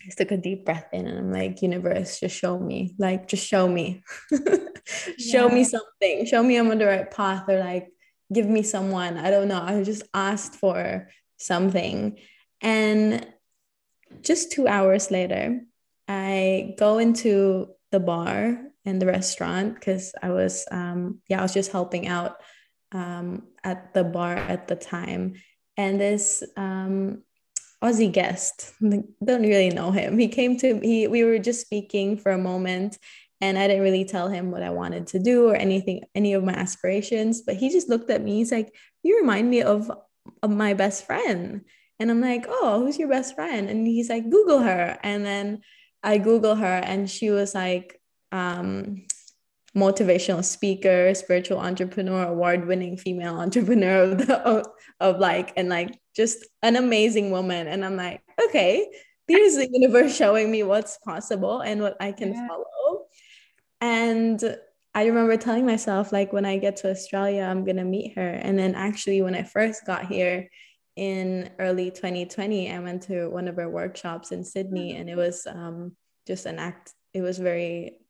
I 0.00 0.04
just 0.06 0.18
took 0.18 0.32
a 0.32 0.36
deep 0.36 0.64
breath 0.64 0.88
in 0.92 1.06
and 1.06 1.18
I'm 1.18 1.32
like, 1.32 1.62
universe, 1.62 2.20
just 2.20 2.36
show 2.36 2.58
me, 2.58 2.94
like, 2.98 3.28
just 3.28 3.46
show 3.46 3.68
me, 3.68 4.02
show 5.18 5.48
yeah. 5.48 5.54
me 5.54 5.64
something, 5.64 6.26
show 6.26 6.42
me 6.42 6.56
I'm 6.56 6.70
on 6.70 6.78
the 6.78 6.86
right 6.86 7.10
path 7.10 7.48
or 7.48 7.58
like, 7.58 7.88
give 8.32 8.46
me 8.46 8.62
someone. 8.62 9.16
I 9.16 9.30
don't 9.30 9.48
know. 9.48 9.62
I 9.62 9.82
just 9.84 10.02
asked 10.12 10.56
for 10.56 11.08
something. 11.36 12.18
And 12.60 13.26
just 14.22 14.52
two 14.52 14.66
hours 14.66 15.10
later, 15.10 15.60
I 16.08 16.74
go 16.78 16.98
into 16.98 17.68
the 17.92 18.00
bar 18.00 18.58
and 18.84 19.00
the 19.00 19.06
restaurant 19.06 19.74
because 19.74 20.12
I 20.20 20.30
was, 20.30 20.66
um, 20.70 21.20
yeah, 21.28 21.38
I 21.38 21.42
was 21.42 21.54
just 21.54 21.72
helping 21.72 22.08
out 22.08 22.36
um, 22.92 23.44
at 23.64 23.94
the 23.94 24.04
bar 24.04 24.36
at 24.36 24.68
the 24.68 24.76
time. 24.76 25.34
And 25.76 26.00
this 26.00 26.42
um, 26.56 27.22
Aussie 27.82 28.12
guest, 28.12 28.72
don't 28.80 29.42
really 29.42 29.70
know 29.70 29.90
him. 29.90 30.18
He 30.18 30.28
came 30.28 30.56
to 30.58 30.78
he 30.80 31.08
we 31.08 31.24
were 31.24 31.38
just 31.38 31.60
speaking 31.60 32.16
for 32.16 32.32
a 32.32 32.38
moment 32.38 32.98
and 33.40 33.58
I 33.58 33.66
didn't 33.66 33.82
really 33.82 34.04
tell 34.04 34.28
him 34.28 34.52
what 34.52 34.62
I 34.62 34.70
wanted 34.70 35.08
to 35.08 35.18
do 35.18 35.48
or 35.48 35.56
anything, 35.56 36.04
any 36.14 36.32
of 36.32 36.44
my 36.44 36.52
aspirations. 36.52 37.42
But 37.42 37.56
he 37.56 37.70
just 37.70 37.88
looked 37.88 38.08
at 38.08 38.22
me. 38.22 38.36
He's 38.36 38.52
like, 38.52 38.72
"You 39.02 39.18
remind 39.20 39.50
me 39.50 39.62
of, 39.62 39.90
of 40.42 40.50
my 40.50 40.74
best 40.74 41.04
friend." 41.04 41.62
And 41.98 42.10
I'm 42.10 42.20
like, 42.20 42.46
"Oh, 42.48 42.80
who's 42.80 42.98
your 42.98 43.08
best 43.08 43.34
friend?" 43.34 43.68
And 43.68 43.84
he's 43.84 44.08
like, 44.08 44.30
"Google 44.30 44.60
her." 44.60 44.96
And 45.02 45.26
then 45.26 45.62
I 46.04 46.18
Google 46.18 46.54
her, 46.54 46.80
and 46.84 47.10
she 47.10 47.30
was 47.30 47.52
like, 47.52 48.00
um, 48.30 49.02
motivational 49.76 50.44
speaker, 50.44 51.14
spiritual 51.14 51.58
entrepreneur, 51.58 52.26
award-winning 52.26 52.96
female 52.96 53.36
entrepreneur 53.36 54.02
of, 54.02 54.26
the, 54.26 54.38
of, 54.40 54.66
of 55.00 55.18
like, 55.18 55.52
and 55.56 55.68
like 55.68 55.98
just 56.14 56.46
an 56.62 56.76
amazing 56.76 57.30
woman. 57.30 57.66
And 57.66 57.84
I'm 57.84 57.96
like, 57.96 58.20
okay, 58.48 58.86
here's 59.28 59.54
the 59.54 59.68
universe 59.72 60.14
showing 60.14 60.50
me 60.50 60.62
what's 60.62 60.98
possible 60.98 61.60
and 61.60 61.80
what 61.80 61.96
I 62.00 62.12
can 62.12 62.34
yeah. 62.34 62.48
follow. 62.48 63.06
And 63.80 64.56
I 64.94 65.06
remember 65.06 65.36
telling 65.38 65.64
myself, 65.64 66.12
like, 66.12 66.32
when 66.32 66.44
I 66.44 66.58
get 66.58 66.76
to 66.78 66.90
Australia, 66.90 67.42
I'm 67.42 67.64
going 67.64 67.78
to 67.78 67.84
meet 67.84 68.14
her. 68.16 68.28
And 68.28 68.58
then 68.58 68.74
actually, 68.74 69.22
when 69.22 69.34
I 69.34 69.42
first 69.42 69.86
got 69.86 70.06
here 70.06 70.48
in 70.96 71.50
early 71.58 71.90
2020, 71.90 72.70
I 72.70 72.78
went 72.78 73.02
to 73.04 73.28
one 73.28 73.48
of 73.48 73.56
her 73.56 73.70
workshops 73.70 74.32
in 74.32 74.44
Sydney, 74.44 74.96
and 74.96 75.08
it 75.08 75.16
was 75.16 75.46
um, 75.46 75.96
just 76.26 76.44
an 76.44 76.58
act, 76.58 76.92
it 77.14 77.22
was 77.22 77.38
very 77.38 78.01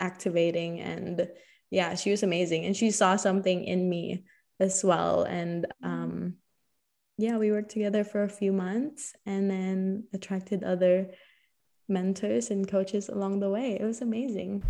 activating. 0.00 0.80
And 0.80 1.28
yeah, 1.70 1.94
she 1.94 2.10
was 2.10 2.22
amazing. 2.22 2.64
And 2.64 2.76
she 2.76 2.90
saw 2.90 3.16
something 3.16 3.64
in 3.64 3.88
me 3.88 4.24
as 4.60 4.82
well. 4.84 5.22
And 5.22 5.66
um, 5.82 6.34
yeah, 7.16 7.36
we 7.36 7.50
worked 7.50 7.70
together 7.70 8.04
for 8.04 8.22
a 8.22 8.28
few 8.28 8.52
months 8.52 9.14
and 9.26 9.50
then 9.50 10.04
attracted 10.14 10.62
other 10.62 11.10
mentors 11.88 12.50
and 12.50 12.68
coaches 12.68 13.08
along 13.08 13.40
the 13.40 13.50
way. 13.50 13.76
It 13.80 13.84
was 13.84 14.00
amazing. 14.00 14.62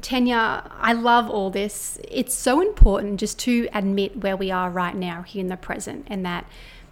Tania, 0.00 0.70
I 0.70 0.92
love 0.92 1.30
all 1.30 1.50
this. 1.50 1.98
It's 2.10 2.34
so 2.34 2.60
important 2.60 3.20
just 3.20 3.38
to 3.40 3.68
admit 3.72 4.22
where 4.22 4.36
we 4.36 4.50
are 4.50 4.68
right 4.68 4.94
now, 4.94 5.22
here 5.22 5.40
in 5.40 5.48
the 5.48 5.56
present, 5.56 6.06
and 6.08 6.26
that 6.26 6.46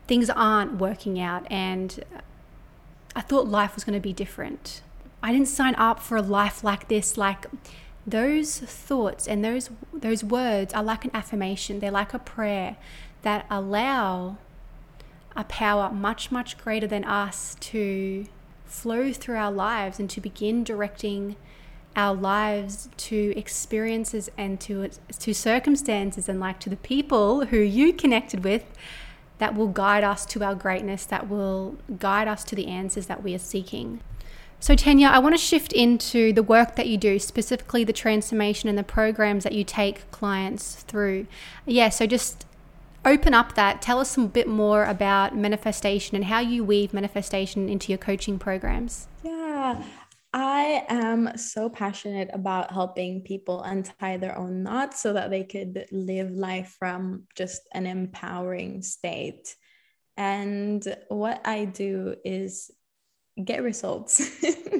things 0.06 0.30
aren't 0.30 0.76
working 0.76 1.20
out. 1.20 1.46
And 1.50 2.02
I 3.14 3.20
thought 3.20 3.48
life 3.48 3.74
was 3.74 3.84
going 3.84 3.98
to 3.98 4.00
be 4.00 4.14
different. 4.14 4.80
I 5.22 5.32
didn't 5.32 5.48
sign 5.48 5.74
up 5.76 6.00
for 6.00 6.16
a 6.16 6.22
life 6.22 6.64
like 6.64 6.88
this. 6.88 7.16
Like 7.16 7.46
those 8.06 8.58
thoughts 8.58 9.28
and 9.28 9.44
those 9.44 9.70
those 9.92 10.24
words 10.24 10.74
are 10.74 10.82
like 10.82 11.04
an 11.04 11.10
affirmation. 11.14 11.80
They're 11.80 11.90
like 11.90 12.12
a 12.12 12.18
prayer 12.18 12.76
that 13.22 13.46
allow 13.50 14.38
a 15.36 15.44
power 15.44 15.90
much 15.90 16.30
much 16.30 16.58
greater 16.58 16.86
than 16.86 17.04
us 17.04 17.56
to 17.60 18.26
flow 18.64 19.12
through 19.12 19.36
our 19.36 19.52
lives 19.52 20.00
and 20.00 20.10
to 20.10 20.20
begin 20.20 20.64
directing 20.64 21.36
our 21.94 22.14
lives 22.14 22.88
to 22.96 23.32
experiences 23.36 24.30
and 24.36 24.60
to 24.60 24.88
to 25.18 25.34
circumstances 25.34 26.28
and 26.28 26.40
like 26.40 26.58
to 26.58 26.70
the 26.70 26.76
people 26.76 27.46
who 27.46 27.58
you 27.58 27.92
connected 27.92 28.42
with 28.42 28.64
that 29.38 29.54
will 29.54 29.68
guide 29.68 30.04
us 30.04 30.24
to 30.24 30.42
our 30.42 30.54
greatness 30.54 31.04
that 31.04 31.28
will 31.28 31.76
guide 31.98 32.28
us 32.28 32.44
to 32.44 32.54
the 32.54 32.66
answers 32.66 33.06
that 33.06 33.22
we 33.22 33.34
are 33.34 33.38
seeking 33.38 34.00
so 34.62 34.76
tania 34.76 35.08
i 35.08 35.18
want 35.18 35.34
to 35.34 35.38
shift 35.38 35.72
into 35.72 36.32
the 36.32 36.42
work 36.42 36.76
that 36.76 36.86
you 36.86 36.96
do 36.96 37.18
specifically 37.18 37.82
the 37.84 37.92
transformation 37.92 38.68
and 38.68 38.78
the 38.78 38.82
programs 38.84 39.42
that 39.44 39.52
you 39.52 39.64
take 39.64 40.10
clients 40.10 40.82
through. 40.82 41.26
Yeah 41.66 41.88
so 41.88 42.06
just 42.06 42.46
open 43.04 43.34
up 43.34 43.56
that. 43.56 43.82
Tell 43.82 43.98
us 43.98 44.16
a 44.16 44.20
bit 44.20 44.46
more 44.46 44.84
about 44.84 45.36
manifestation 45.36 46.14
and 46.14 46.26
how 46.26 46.38
you 46.38 46.62
weave 46.62 46.94
manifestation 46.94 47.68
into 47.68 47.90
your 47.90 47.98
coaching 47.98 48.38
programs. 48.38 49.08
Yeah 49.24 49.82
I 50.34 50.84
am 50.88 51.36
so 51.36 51.68
passionate 51.68 52.30
about 52.32 52.72
helping 52.72 53.20
people 53.20 53.62
untie 53.62 54.16
their 54.16 54.38
own 54.38 54.62
knots 54.62 55.00
so 55.00 55.12
that 55.12 55.28
they 55.28 55.44
could 55.44 55.86
live 55.92 56.30
life 56.30 56.74
from 56.78 57.24
just 57.36 57.60
an 57.74 57.84
empowering 57.84 58.80
state. 58.80 59.56
And 60.16 60.82
what 61.08 61.42
I 61.44 61.66
do 61.66 62.14
is 62.24 62.70
get 63.42 63.62
results, 63.62 64.22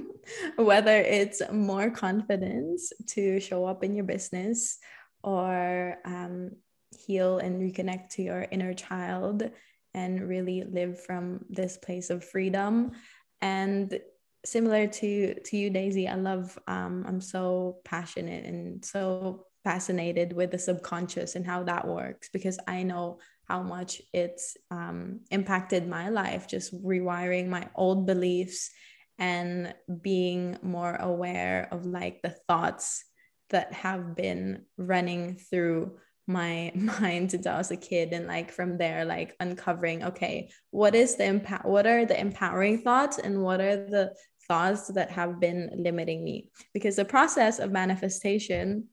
whether 0.57 0.97
it's 0.97 1.43
more 1.51 1.91
confidence 1.91 2.93
to 3.09 3.41
show 3.41 3.65
up 3.65 3.85
in 3.85 3.95
your 3.95 4.05
business 4.05 4.79
or 5.23 5.99
um, 6.05 6.51
heal 6.99 7.39
and 7.39 7.61
reconnect 7.61 8.11
to 8.11 8.23
your 8.23 8.47
inner 8.51 8.75
child 8.75 9.51
and 9.95 10.29
really 10.29 10.65
live 10.65 11.03
from 11.05 11.45
this 11.51 11.77
place 11.77 12.11
of 12.11 12.25
freedom. 12.25 12.93
And 13.41 13.99
similar 14.45 14.87
to 14.87 15.35
to 15.45 15.57
you 15.57 15.71
daisy 15.71 16.09
i 16.09 16.15
love 16.15 16.59
um 16.67 17.05
i'm 17.07 17.21
so 17.21 17.79
passionate 17.85 18.45
and 18.45 18.85
so 18.85 19.47
fascinated 19.63 20.33
with 20.33 20.51
the 20.51 20.59
subconscious 20.59 21.37
and 21.37 21.47
how 21.47 21.63
that 21.63 21.87
works 21.87 22.29
because 22.33 22.59
i 22.67 22.83
know 22.83 23.19
how 23.53 23.63
much 23.63 24.01
it's 24.15 24.57
um, 24.71 25.21
impacted 25.31 25.87
my 25.87 26.09
life 26.09 26.49
just 26.49 26.73
rewiring 26.83 27.49
my 27.49 27.69
old 27.75 28.07
beliefs 28.07 28.71
and 29.19 29.75
being 30.01 30.57
more 30.63 30.95
aware 30.95 31.69
of 31.71 31.85
like 31.85 32.23
the 32.23 32.35
thoughts 32.49 33.05
that 33.51 33.71
have 33.75 34.17
been 34.17 34.63
running 34.79 35.37
through 35.37 35.99
my 36.27 36.73
mind 37.01 37.31
since 37.31 37.47
I 37.47 37.59
was 37.59 37.71
a 37.71 37.77
kid. 37.77 38.15
And 38.15 38.27
like 38.27 38.51
from 38.51 38.79
there 38.79 39.05
like 39.05 39.37
uncovering 39.39 40.03
okay 40.05 40.49
what 40.71 40.95
is 40.95 41.17
the 41.17 41.27
impact 41.27 41.67
what 41.67 41.87
are 41.87 42.07
the 42.07 42.19
empowering 42.19 42.81
thoughts 42.81 43.19
and 43.19 43.43
what 43.43 43.61
are 43.61 43.77
the 43.77 44.15
thoughts 44.49 44.89
that 44.95 45.11
have 45.11 45.39
been 45.41 45.69
limiting 45.77 46.25
me? 46.25 46.49
Because 46.73 46.97
the 46.97 47.05
process 47.05 47.59
of 47.59 47.71
manifestation 47.71 48.89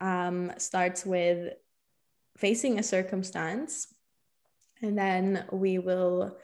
um, 0.00 0.52
starts 0.58 1.04
with 1.04 1.54
facing 2.36 2.78
a 2.78 2.82
circumstance 2.82 3.86
and 4.82 4.98
then 4.98 5.44
we 5.52 5.78
will 5.78 6.36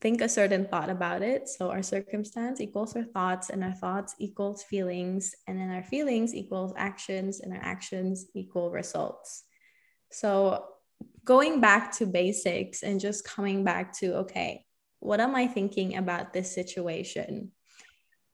think 0.00 0.20
a 0.20 0.28
certain 0.28 0.64
thought 0.64 0.90
about 0.90 1.22
it 1.22 1.48
so 1.48 1.70
our 1.70 1.82
circumstance 1.82 2.60
equals 2.60 2.96
our 2.96 3.04
thoughts 3.04 3.50
and 3.50 3.62
our 3.62 3.72
thoughts 3.72 4.14
equals 4.18 4.62
feelings 4.62 5.34
and 5.46 5.58
then 5.58 5.70
our 5.70 5.82
feelings 5.82 6.34
equals 6.34 6.72
actions 6.76 7.40
and 7.40 7.52
our 7.52 7.62
actions 7.62 8.26
equal 8.34 8.70
results 8.70 9.44
so 10.10 10.64
going 11.24 11.60
back 11.60 11.92
to 11.92 12.06
basics 12.06 12.82
and 12.82 13.00
just 13.00 13.24
coming 13.24 13.64
back 13.64 13.92
to 13.92 14.14
okay 14.14 14.64
what 15.02 15.18
am 15.18 15.34
I 15.34 15.48
thinking 15.48 15.96
about 15.96 16.32
this 16.32 16.54
situation? 16.54 17.50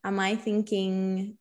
Am 0.04 0.20
I 0.20 0.36
thinking 0.36 1.38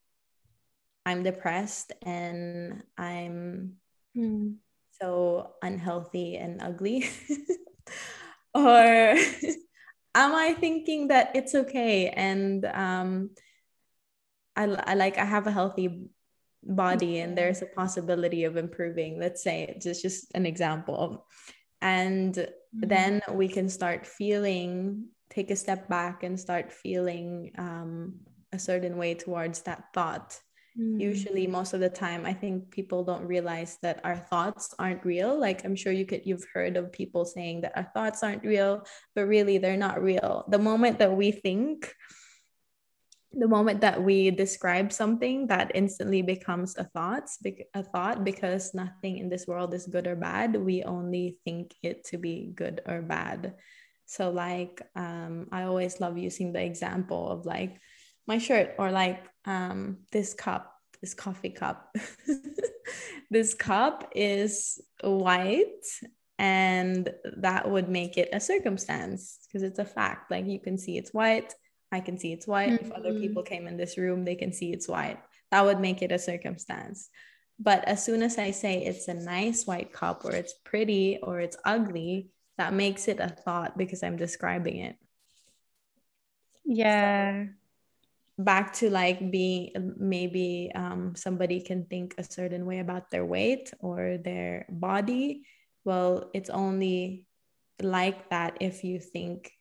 I'm 1.06 1.22
depressed 1.22 1.92
and 2.02 2.84
I'm 2.98 3.74
mm. 4.16 4.56
So 5.02 5.54
unhealthy 5.62 6.38
and 6.38 6.62
ugly? 6.62 7.10
or 8.54 9.16
am 10.16 10.36
I 10.36 10.56
thinking 10.60 11.10
that 11.10 11.32
it's 11.36 11.54
okay 11.56 12.10
and 12.10 12.66
um, 12.66 13.30
I, 14.56 14.64
I 14.64 14.94
like 14.96 15.18
I 15.18 15.26
have 15.26 15.48
a 15.48 15.52
healthy 15.52 16.10
body 16.64 17.20
and 17.20 17.38
there's 17.38 17.62
a 17.62 17.68
possibility 17.68 18.44
of 18.44 18.58
improving 18.58 19.20
let's 19.20 19.44
say 19.44 19.64
it's 19.64 20.02
just 20.02 20.32
an 20.34 20.46
example 20.46 21.28
and 21.82 22.34
mm-hmm. 22.34 22.88
then 22.88 23.22
we 23.32 23.48
can 23.48 23.70
start 23.70 24.06
feeling 24.06 25.06
take 25.30 25.52
a 25.52 25.56
step 25.56 25.88
back 25.88 26.24
and 26.24 26.40
start 26.40 26.72
feeling 26.72 27.52
um, 27.58 28.16
a 28.52 28.60
certain 28.60 28.98
way 28.98 29.14
towards 29.14 29.62
that 29.62 29.86
thought 29.94 30.40
mm. 30.80 31.00
usually 31.00 31.48
most 31.48 31.74
of 31.74 31.80
the 31.80 31.90
time 31.90 32.26
i 32.26 32.34
think 32.34 32.70
people 32.72 33.04
don't 33.04 33.26
realize 33.26 33.78
that 33.82 34.00
our 34.04 34.18
thoughts 34.18 34.74
aren't 34.80 35.04
real. 35.06 35.40
Like 35.40 35.66
i'm 35.66 35.76
sure 35.76 35.94
you 35.94 36.06
could 36.06 36.26
you've 36.26 36.46
heard 36.54 36.78
of 36.78 36.92
people 36.92 37.26
saying 37.26 37.62
that 37.62 37.76
our 37.76 37.90
thoughts 37.94 38.24
aren't 38.24 38.44
real 38.44 38.86
but 39.16 39.28
really 39.28 39.58
they're 39.58 39.78
not 39.78 40.02
real. 40.02 40.46
The 40.50 40.60
moment 40.60 41.00
that 41.00 41.16
we 41.16 41.32
think 41.32 41.94
the 43.34 43.48
moment 43.48 43.82
that 43.82 44.02
we 44.02 44.32
describe 44.32 44.92
something 44.92 45.48
that 45.48 45.72
instantly 45.76 46.22
becomes 46.22 46.78
a 46.78 46.86
thought 46.86 47.30
a 47.74 47.84
thought 47.84 48.24
because 48.24 48.74
nothing 48.74 49.18
in 49.18 49.30
this 49.30 49.46
world 49.46 49.74
is 49.74 49.86
good 49.86 50.08
or 50.08 50.16
bad. 50.16 50.56
We 50.56 50.84
only 50.84 51.38
think 51.46 51.76
it 51.84 52.06
to 52.06 52.18
be 52.18 52.52
good 52.56 52.82
or 52.88 53.02
bad. 53.02 53.56
So 54.06 54.32
like 54.32 54.82
um, 54.96 55.48
i 55.52 55.64
always 55.64 56.00
love 56.00 56.18
using 56.18 56.54
the 56.54 56.64
example 56.64 57.30
of 57.30 57.46
like 57.46 57.78
my 58.28 58.38
shirt 58.38 58.76
or 58.78 58.92
like 58.92 59.24
um, 59.46 60.00
this 60.12 60.34
cup 60.34 60.74
this 61.02 61.14
coffee 61.14 61.52
cup 61.52 61.96
this 63.30 63.54
cup 63.54 64.12
is 64.16 64.82
white 65.04 65.86
and 66.40 67.10
that 67.38 67.70
would 67.70 67.90
make 67.90 68.18
it 68.18 68.30
a 68.34 68.40
circumstance 68.40 69.40
because 69.48 69.64
it's 69.64 69.80
a 69.80 69.86
fact 69.86 70.32
like 70.32 70.46
you 70.46 70.60
can 70.60 70.78
see 70.78 70.98
it's 70.98 71.14
white 71.14 71.54
I 71.92 72.00
can 72.00 72.18
see 72.18 72.34
it's 72.34 72.48
white. 72.48 72.72
Mm-hmm. 72.72 72.86
If 72.86 72.92
other 72.92 73.14
people 73.14 73.44
mm-hmm. 73.44 73.54
came 73.54 73.68
in 73.68 73.78
this 73.78 73.98
room, 73.98 74.26
they 74.26 74.36
can 74.36 74.52
see 74.52 74.72
it's 74.72 74.88
white. 74.88 75.20
That 75.52 75.66
would 75.66 75.80
make 75.80 76.02
it 76.02 76.12
a 76.12 76.20
circumstance. 76.20 77.10
But 77.60 77.88
as 77.88 78.04
soon 78.04 78.22
as 78.22 78.38
I 78.38 78.52
say 78.52 78.84
it's 78.84 79.08
a 79.08 79.14
nice 79.14 79.66
white 79.66 79.94
cup 79.94 80.26
or 80.26 80.34
it's 80.34 80.54
pretty 80.66 81.20
or 81.24 81.40
it's 81.40 81.58
ugly, 81.66 82.30
that 82.58 82.74
makes 82.74 83.08
it 83.08 83.20
a 83.20 83.30
thought 83.30 83.78
because 83.78 84.04
I'm 84.04 84.18
describing 84.18 84.78
it. 84.78 84.96
Yeah. 86.66 87.46
So 87.46 87.50
back 88.38 88.74
to 88.74 88.90
like 88.90 89.32
being 89.32 89.72
maybe 89.98 90.72
um, 90.76 91.16
somebody 91.16 91.60
can 91.60 91.86
think 91.86 92.14
a 92.18 92.24
certain 92.24 92.66
way 92.66 92.80
about 92.80 93.10
their 93.10 93.26
weight 93.26 93.74
or 93.80 94.18
their 94.18 94.66
body. 94.70 95.44
Well, 95.86 96.30
it's 96.34 96.50
only 96.50 97.26
like 97.82 98.30
that 98.30 98.58
if 98.62 98.84
you 98.84 99.00
think 99.00 99.52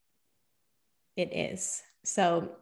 it 1.16 1.32
is. 1.32 1.82
So 2.04 2.56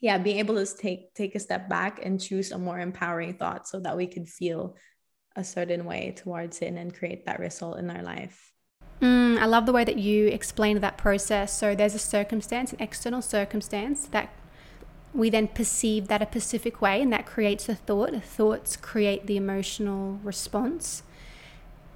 yeah, 0.00 0.18
being 0.18 0.38
able 0.38 0.56
to 0.56 0.76
take 0.76 1.14
take 1.14 1.34
a 1.34 1.40
step 1.40 1.68
back 1.68 2.04
and 2.04 2.20
choose 2.20 2.52
a 2.52 2.58
more 2.58 2.78
empowering 2.78 3.34
thought 3.34 3.68
so 3.68 3.80
that 3.80 3.96
we 3.96 4.06
can 4.06 4.26
feel 4.26 4.76
a 5.36 5.44
certain 5.44 5.86
way 5.86 6.12
towards 6.14 6.60
it 6.60 6.74
and 6.74 6.94
create 6.94 7.24
that 7.24 7.40
result 7.40 7.78
in 7.78 7.88
our 7.88 8.02
life. 8.02 8.52
Mm, 9.00 9.38
I 9.38 9.46
love 9.46 9.64
the 9.64 9.72
way 9.72 9.84
that 9.84 9.96
you 9.96 10.26
explained 10.26 10.80
that 10.82 10.98
process. 10.98 11.56
So 11.56 11.74
there's 11.74 11.94
a 11.94 11.98
circumstance, 11.98 12.72
an 12.72 12.80
external 12.80 13.22
circumstance 13.22 14.06
that 14.08 14.30
we 15.14 15.28
then 15.30 15.48
perceive 15.48 16.08
that 16.08 16.22
a 16.22 16.26
specific 16.26 16.80
way, 16.80 17.00
and 17.00 17.12
that 17.12 17.26
creates 17.26 17.68
a 17.68 17.74
thought. 17.74 18.22
Thoughts 18.22 18.76
create 18.76 19.26
the 19.26 19.36
emotional 19.36 20.18
response, 20.22 21.02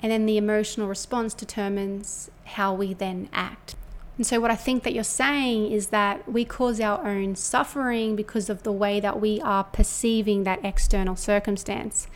and 0.00 0.12
then 0.12 0.26
the 0.26 0.37
emotional 0.37 0.88
response 0.88 1.35
determines 1.35 2.31
how 2.44 2.74
we 2.74 2.92
then 2.94 3.29
act. 3.33 3.74
And 4.16 4.26
so, 4.26 4.40
what 4.40 4.50
I 4.50 4.57
think 4.57 4.83
that 4.83 4.94
you're 4.94 5.05
saying 5.05 5.70
is 5.70 5.88
that 5.88 6.31
we 6.31 6.44
cause 6.44 6.81
our 6.81 7.07
own 7.07 7.37
suffering 7.37 8.16
because 8.16 8.48
of 8.48 8.62
the 8.62 8.72
way 8.72 8.98
that 9.00 9.20
we 9.20 9.40
are 9.42 9.64
perceiving 9.64 10.44
that 10.44 10.64
external 10.64 11.16
circumstance. 11.16 12.07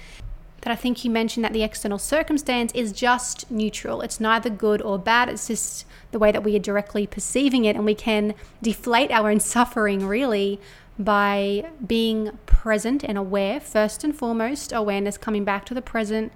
That 0.62 0.72
I 0.72 0.76
think 0.76 1.04
you 1.04 1.10
mentioned 1.10 1.44
that 1.44 1.54
the 1.54 1.62
external 1.62 1.98
circumstance 1.98 2.72
is 2.74 2.92
just 2.92 3.50
neutral. 3.50 4.02
It's 4.02 4.20
neither 4.20 4.50
good 4.50 4.82
or 4.82 4.98
bad. 4.98 5.28
It's 5.30 5.46
just 5.46 5.86
the 6.10 6.18
way 6.18 6.32
that 6.32 6.42
we 6.42 6.54
are 6.56 6.60
directly 6.60 7.06
perceiving 7.06 7.64
it. 7.64 7.76
And 7.76 7.84
we 7.84 7.94
can 7.94 8.34
deflate 8.62 9.10
our 9.10 9.30
own 9.30 9.40
suffering 9.54 10.06
really 10.06 10.60
by 11.00 11.64
being 11.84 12.38
present 12.46 13.02
and 13.02 13.16
aware, 13.16 13.58
first 13.58 14.04
and 14.04 14.14
foremost, 14.14 14.72
awareness 14.72 15.16
coming 15.16 15.44
back 15.44 15.64
to 15.64 15.74
the 15.74 15.82
present 15.82 16.30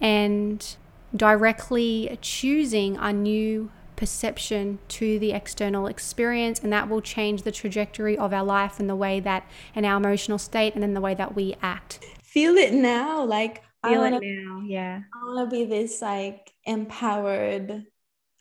and 0.00 0.76
directly 1.14 2.18
choosing 2.20 2.96
a 2.96 3.12
new 3.12 3.70
perception 3.96 4.78
to 4.88 5.18
the 5.18 5.32
external 5.32 5.86
experience, 5.86 6.60
and 6.60 6.72
that 6.72 6.88
will 6.88 7.02
change 7.02 7.42
the 7.42 7.52
trajectory 7.52 8.16
of 8.16 8.32
our 8.32 8.44
life 8.44 8.80
and 8.80 8.88
the 8.88 8.96
way 8.96 9.20
that, 9.20 9.44
and 9.74 9.84
our 9.84 9.96
emotional 9.96 10.38
state, 10.38 10.74
and 10.74 10.82
then 10.82 10.94
the 10.94 11.00
way 11.00 11.14
that 11.14 11.34
we 11.34 11.54
act. 11.62 12.04
Feel 12.22 12.56
it 12.56 12.72
now, 12.72 13.24
like 13.24 13.62
feel 13.84 14.00
wanna, 14.00 14.16
it 14.16 14.22
now. 14.22 14.62
Yeah, 14.66 15.00
I 15.14 15.26
want 15.26 15.50
to 15.50 15.56
be 15.56 15.64
this 15.64 16.00
like 16.00 16.52
empowered 16.64 17.84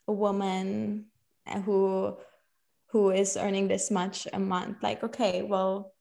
woman 0.06 1.06
who 1.65 2.15
who 2.91 3.12
is 3.12 3.38
earning 3.38 3.67
this 3.67 3.91
much 3.91 4.28
a 4.32 4.39
month. 4.39 4.78
Like, 4.82 5.04
okay, 5.04 5.43
well, 5.43 5.93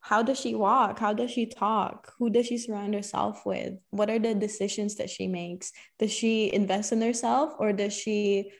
how 0.00 0.22
does 0.22 0.38
she 0.38 0.54
walk 0.54 1.00
how 1.00 1.12
does 1.12 1.32
she 1.32 1.46
talk 1.46 2.12
who 2.16 2.30
does 2.30 2.46
she 2.46 2.56
surround 2.56 2.94
herself 2.94 3.44
with 3.44 3.74
what 3.90 4.08
are 4.08 4.20
the 4.20 4.36
decisions 4.36 4.94
that 4.94 5.10
she 5.10 5.26
makes 5.26 5.72
does 5.98 6.12
she 6.12 6.52
invest 6.54 6.92
in 6.92 7.02
herself 7.02 7.54
or 7.58 7.72
does 7.72 7.92
she 7.92 8.52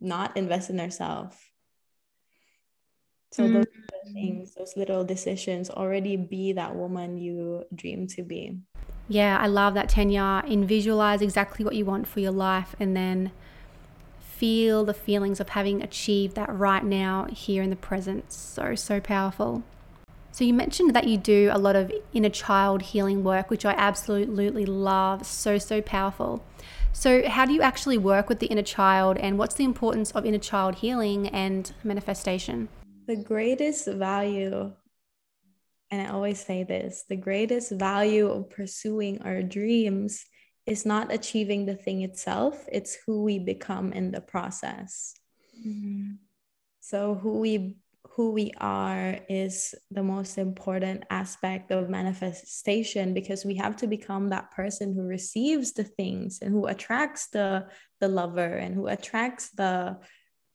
not 0.00 0.36
invest 0.36 0.70
in 0.70 0.78
herself 0.80 1.38
So 3.34 3.42
mm. 3.42 3.52
those 3.52 3.66
things, 4.12 4.54
those 4.54 4.76
little 4.76 5.02
decisions, 5.02 5.68
already 5.68 6.16
be 6.16 6.52
that 6.52 6.76
woman 6.76 7.18
you 7.18 7.64
dream 7.74 8.06
to 8.14 8.22
be. 8.22 8.58
Yeah, 9.08 9.38
I 9.38 9.48
love 9.48 9.74
that, 9.74 9.88
Tania. 9.88 10.44
And 10.46 10.68
visualize 10.68 11.20
exactly 11.20 11.64
what 11.64 11.74
you 11.74 11.84
want 11.84 12.06
for 12.06 12.20
your 12.20 12.30
life 12.30 12.76
and 12.78 12.96
then 12.96 13.32
feel 14.44 14.84
the 14.84 14.92
feelings 14.92 15.40
of 15.40 15.48
having 15.48 15.82
achieved 15.82 16.34
that 16.34 16.54
right 16.54 16.84
now, 16.84 17.24
here 17.32 17.62
in 17.62 17.70
the 17.70 17.76
present. 17.76 18.30
So, 18.30 18.74
so 18.74 19.00
powerful. 19.00 19.62
So, 20.32 20.44
you 20.44 20.52
mentioned 20.52 20.94
that 20.94 21.08
you 21.08 21.16
do 21.16 21.48
a 21.50 21.56
lot 21.56 21.76
of 21.76 21.90
inner 22.12 22.28
child 22.28 22.82
healing 22.82 23.24
work, 23.24 23.48
which 23.48 23.64
I 23.64 23.72
absolutely 23.72 24.66
love. 24.66 25.24
So, 25.24 25.56
so 25.56 25.80
powerful. 25.80 26.44
So, 26.92 27.26
how 27.26 27.46
do 27.46 27.54
you 27.54 27.62
actually 27.62 27.96
work 27.96 28.28
with 28.28 28.40
the 28.40 28.48
inner 28.48 28.60
child, 28.60 29.16
and 29.16 29.38
what's 29.38 29.54
the 29.54 29.64
importance 29.64 30.10
of 30.10 30.26
inner 30.26 30.36
child 30.36 30.74
healing 30.74 31.26
and 31.28 31.72
manifestation? 31.82 32.68
The 33.06 33.16
greatest 33.16 33.88
value, 33.88 34.74
and 35.90 36.06
I 36.06 36.10
always 36.10 36.44
say 36.44 36.64
this 36.64 37.06
the 37.08 37.16
greatest 37.16 37.72
value 37.72 38.28
of 38.28 38.50
pursuing 38.50 39.22
our 39.22 39.42
dreams 39.42 40.26
is 40.66 40.86
not 40.86 41.12
achieving 41.12 41.66
the 41.66 41.74
thing 41.74 42.02
itself, 42.02 42.64
it's 42.70 42.96
who 43.06 43.22
we 43.22 43.38
become 43.38 43.92
in 43.92 44.10
the 44.10 44.20
process. 44.20 45.14
Mm-hmm. 45.66 46.12
So, 46.80 47.14
who 47.14 47.40
we 47.40 47.76
who 48.14 48.30
we 48.30 48.52
are 48.58 49.18
is 49.28 49.74
the 49.90 50.02
most 50.02 50.38
important 50.38 51.02
aspect 51.10 51.72
of 51.72 51.90
manifestation 51.90 53.12
because 53.12 53.44
we 53.44 53.56
have 53.56 53.74
to 53.76 53.88
become 53.88 54.28
that 54.28 54.52
person 54.52 54.94
who 54.94 55.02
receives 55.02 55.72
the 55.72 55.82
things 55.82 56.38
and 56.40 56.52
who 56.52 56.66
attracts 56.66 57.28
the 57.28 57.66
the 58.00 58.06
lover 58.08 58.56
and 58.56 58.74
who 58.74 58.86
attracts 58.86 59.50
the 59.50 59.98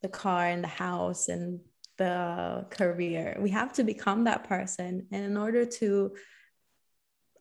the 0.01 0.07
car 0.07 0.47
and 0.47 0.63
the 0.63 0.69
house 0.69 1.27
and 1.27 1.59
the 1.97 2.65
career 2.69 3.35
we 3.41 3.49
have 3.49 3.73
to 3.73 3.83
become 3.83 4.23
that 4.23 4.45
person 4.45 5.05
and 5.11 5.25
in 5.25 5.35
order 5.35 5.65
to 5.65 6.13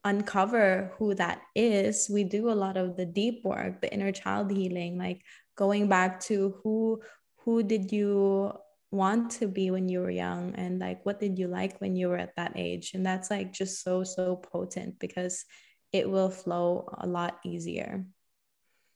uncover 0.09 0.93
who 0.97 1.15
that 1.15 1.41
is 1.55 2.09
we 2.13 2.25
do 2.25 2.51
a 2.51 2.61
lot 2.65 2.77
of 2.77 2.97
the 2.97 3.05
deep 3.05 3.45
work 3.45 3.81
the 3.81 3.93
inner 3.93 4.13
child 4.13 4.51
healing 4.51 4.97
like 4.97 5.21
going 5.57 5.89
back 5.89 6.21
to 6.21 6.55
who 6.63 7.01
who 7.45 7.63
did 7.63 7.93
you 7.93 8.53
want 8.91 9.31
to 9.31 9.47
be 9.47 9.71
when 9.71 9.89
you 9.89 10.01
were 10.01 10.11
young 10.11 10.55
and 10.55 10.79
like 10.79 11.05
what 11.05 11.21
did 11.21 11.39
you 11.39 11.47
like 11.47 11.79
when 11.81 11.97
you 11.97 12.09
were 12.09 12.17
at 12.17 12.37
that 12.37 12.53
age? 12.57 12.93
And 12.95 13.05
that's 13.05 13.31
like 13.31 13.53
just 13.53 13.83
so 13.83 14.05
so 14.05 14.37
potent 14.37 14.99
because 14.99 15.45
it 15.93 16.09
will 16.09 16.31
flow 16.31 16.89
a 16.99 17.07
lot 17.07 17.39
easier. 17.45 18.05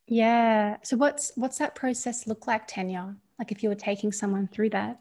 Yeah. 0.06 0.78
So 0.82 0.96
what's 0.96 1.32
what's 1.36 1.58
that 1.58 1.74
process 1.74 2.26
look 2.26 2.46
like 2.46 2.66
tania? 2.66 3.16
Like 3.38 3.52
if 3.52 3.62
you 3.62 3.68
were 3.68 3.74
taking 3.74 4.12
someone 4.12 4.48
through 4.48 4.70
that? 4.70 5.00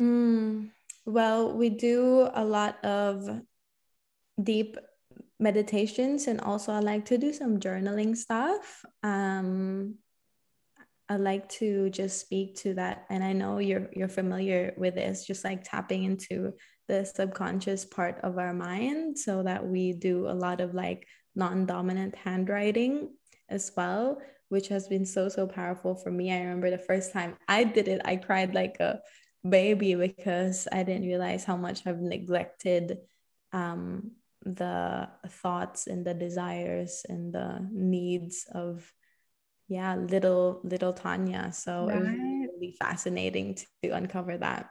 Mm, 0.00 0.70
well 1.04 1.52
we 1.56 1.70
do 1.70 2.28
a 2.34 2.44
lot 2.44 2.82
of 2.84 3.40
deep 4.44 4.76
meditations 5.38 6.26
and 6.26 6.40
also 6.40 6.72
i 6.72 6.78
like 6.78 7.04
to 7.04 7.18
do 7.18 7.32
some 7.32 7.58
journaling 7.58 8.16
stuff 8.16 8.84
um 9.02 9.94
I 11.08 11.16
like 11.16 11.46
to 11.60 11.90
just 11.90 12.20
speak 12.20 12.56
to 12.60 12.72
that. 12.74 13.04
And 13.10 13.22
I 13.22 13.34
know 13.34 13.58
you're 13.58 13.90
you're 13.92 14.08
familiar 14.08 14.72
with 14.78 14.94
this, 14.94 15.26
just 15.26 15.44
like 15.44 15.62
tapping 15.62 16.04
into 16.04 16.54
the 16.88 17.04
subconscious 17.04 17.84
part 17.84 18.18
of 18.22 18.38
our 18.38 18.54
mind 18.54 19.18
so 19.18 19.42
that 19.42 19.66
we 19.66 19.92
do 19.92 20.28
a 20.28 20.32
lot 20.32 20.60
of 20.60 20.74
like 20.74 21.06
non-dominant 21.34 22.14
handwriting 22.14 23.10
as 23.48 23.72
well, 23.76 24.22
which 24.48 24.68
has 24.68 24.88
been 24.88 25.04
so, 25.04 25.28
so 25.28 25.46
powerful 25.46 25.94
for 25.94 26.10
me. 26.10 26.32
I 26.32 26.40
remember 26.40 26.70
the 26.70 26.78
first 26.78 27.12
time 27.12 27.36
I 27.46 27.64
did 27.64 27.88
it, 27.88 28.00
I 28.04 28.16
cried 28.16 28.54
like 28.54 28.80
a 28.80 29.00
baby 29.46 29.94
because 29.94 30.66
I 30.72 30.82
didn't 30.82 31.06
realize 31.06 31.44
how 31.44 31.56
much 31.56 31.86
I've 31.86 32.00
neglected 32.00 32.98
um, 33.52 34.12
the 34.44 35.08
thoughts 35.28 35.86
and 35.86 36.04
the 36.04 36.14
desires 36.14 37.04
and 37.08 37.32
the 37.32 37.66
needs 37.70 38.46
of 38.52 38.92
yeah 39.68 39.94
little 39.94 40.60
little 40.64 40.92
tania 40.92 41.50
so 41.52 41.86
right. 41.86 41.96
it 41.96 42.00
was 42.00 42.48
really 42.60 42.76
fascinating 42.78 43.56
to 43.82 43.90
uncover 43.90 44.36
that 44.36 44.70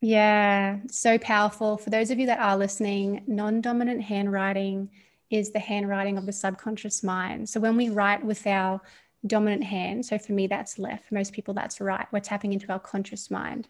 Yeah, 0.00 0.78
so 0.90 1.18
powerful. 1.18 1.76
For 1.76 1.90
those 1.90 2.10
of 2.10 2.18
you 2.18 2.26
that 2.26 2.40
are 2.40 2.56
listening, 2.56 3.22
non 3.26 3.60
dominant 3.60 4.02
handwriting 4.02 4.88
is 5.30 5.52
the 5.52 5.58
handwriting 5.58 6.18
of 6.18 6.26
the 6.26 6.32
subconscious 6.32 7.02
mind. 7.02 7.48
So 7.48 7.60
when 7.60 7.76
we 7.76 7.90
write 7.90 8.24
with 8.24 8.46
our 8.46 8.80
dominant 9.26 9.64
hand, 9.64 10.04
so 10.04 10.18
for 10.18 10.32
me, 10.32 10.46
that's 10.46 10.78
left. 10.78 11.08
For 11.08 11.14
most 11.14 11.32
people, 11.32 11.54
that's 11.54 11.80
right. 11.80 12.06
We're 12.10 12.20
tapping 12.20 12.52
into 12.52 12.72
our 12.72 12.80
conscious 12.80 13.30
mind. 13.30 13.68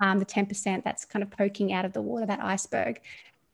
Um, 0.00 0.18
the 0.18 0.26
10% 0.26 0.82
that's 0.82 1.04
kind 1.04 1.22
of 1.22 1.30
poking 1.30 1.72
out 1.72 1.84
of 1.84 1.92
the 1.92 2.02
water, 2.02 2.26
that 2.26 2.42
iceberg. 2.42 3.00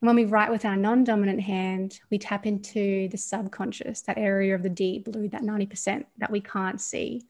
When 0.00 0.14
we 0.14 0.24
write 0.24 0.50
with 0.50 0.64
our 0.64 0.76
non 0.76 1.04
dominant 1.04 1.40
hand, 1.40 2.00
we 2.10 2.18
tap 2.18 2.46
into 2.46 3.08
the 3.08 3.16
subconscious, 3.18 4.02
that 4.02 4.18
area 4.18 4.54
of 4.54 4.62
the 4.62 4.68
deep 4.68 5.04
blue, 5.04 5.28
that 5.28 5.42
90% 5.42 6.04
that 6.18 6.30
we 6.30 6.40
can't 6.40 6.80
see. 6.80 7.26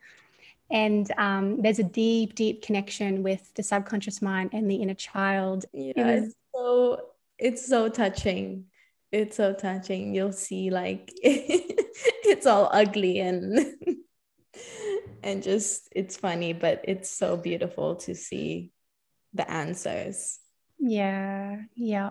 And 0.71 1.11
um, 1.17 1.63
there's 1.63 1.79
a 1.79 1.85
deep, 1.85 2.35
deep 2.35 2.61
connection 2.63 3.23
with 3.23 3.53
the 3.55 3.63
subconscious 3.63 4.21
mind 4.21 4.51
and 4.53 4.71
the 4.71 4.77
inner 4.77 4.95
child. 4.95 5.65
Yeah, 5.73 5.93
it 5.97 6.05
was- 6.05 6.25
it's 6.25 6.35
so 6.55 7.01
it's 7.39 7.67
so 7.67 7.89
touching. 7.89 8.65
It's 9.11 9.37
so 9.37 9.55
touching. 9.55 10.15
You'll 10.15 10.33
see 10.33 10.71
like 10.71 11.11
it's 11.23 12.47
all 12.47 12.69
ugly 12.71 13.21
and 13.21 13.75
and 15.23 15.43
just 15.43 15.89
it's 15.97 16.19
funny, 16.19 16.53
but 16.53 16.85
it's 16.85 17.11
so 17.11 17.39
beautiful 17.39 17.97
to 17.97 18.15
see 18.15 18.73
the 19.33 19.51
answers. 19.51 20.39
Yeah, 20.79 21.63
yeah. 21.75 22.11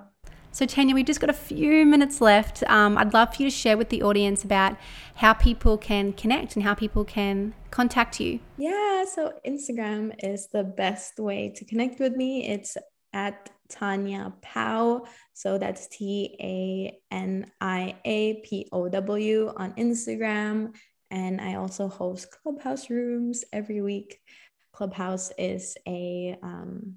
So, 0.57 0.65
Tania, 0.65 0.95
we've 0.95 1.05
just 1.05 1.19
got 1.19 1.29
a 1.29 1.33
few 1.33 1.85
minutes 1.85 2.19
left. 2.19 2.63
Um, 2.63 2.97
I'd 2.97 3.13
love 3.13 3.35
for 3.35 3.43
you 3.43 3.47
to 3.47 3.55
share 3.55 3.77
with 3.77 3.89
the 3.89 4.01
audience 4.01 4.43
about 4.43 4.75
how 5.13 5.33
people 5.33 5.77
can 5.77 6.13
connect 6.13 6.55
and 6.55 6.63
how 6.63 6.73
people 6.73 7.05
can 7.05 7.53
contact 7.69 8.19
you. 8.19 8.39
Yeah, 8.57 9.05
so 9.05 9.33
Instagram 9.45 10.15
is 10.23 10.47
the 10.47 10.63
best 10.63 11.19
way 11.19 11.53
to 11.57 11.63
connect 11.63 11.99
with 11.99 12.15
me. 12.15 12.47
It's 12.47 12.75
at 13.13 13.51
Tania 13.69 14.33
Pow. 14.41 15.05
So 15.33 15.59
that's 15.59 15.85
T 15.89 16.35
A 16.41 16.99
N 17.13 17.51
I 17.61 17.97
A 18.03 18.41
P 18.43 18.67
O 18.71 18.89
W 18.89 19.53
on 19.55 19.73
Instagram. 19.73 20.73
And 21.11 21.39
I 21.39 21.53
also 21.53 21.87
host 21.87 22.35
Clubhouse 22.41 22.89
rooms 22.89 23.45
every 23.53 23.83
week. 23.83 24.19
Clubhouse 24.71 25.31
is 25.37 25.77
a 25.87 26.35
um, 26.41 26.95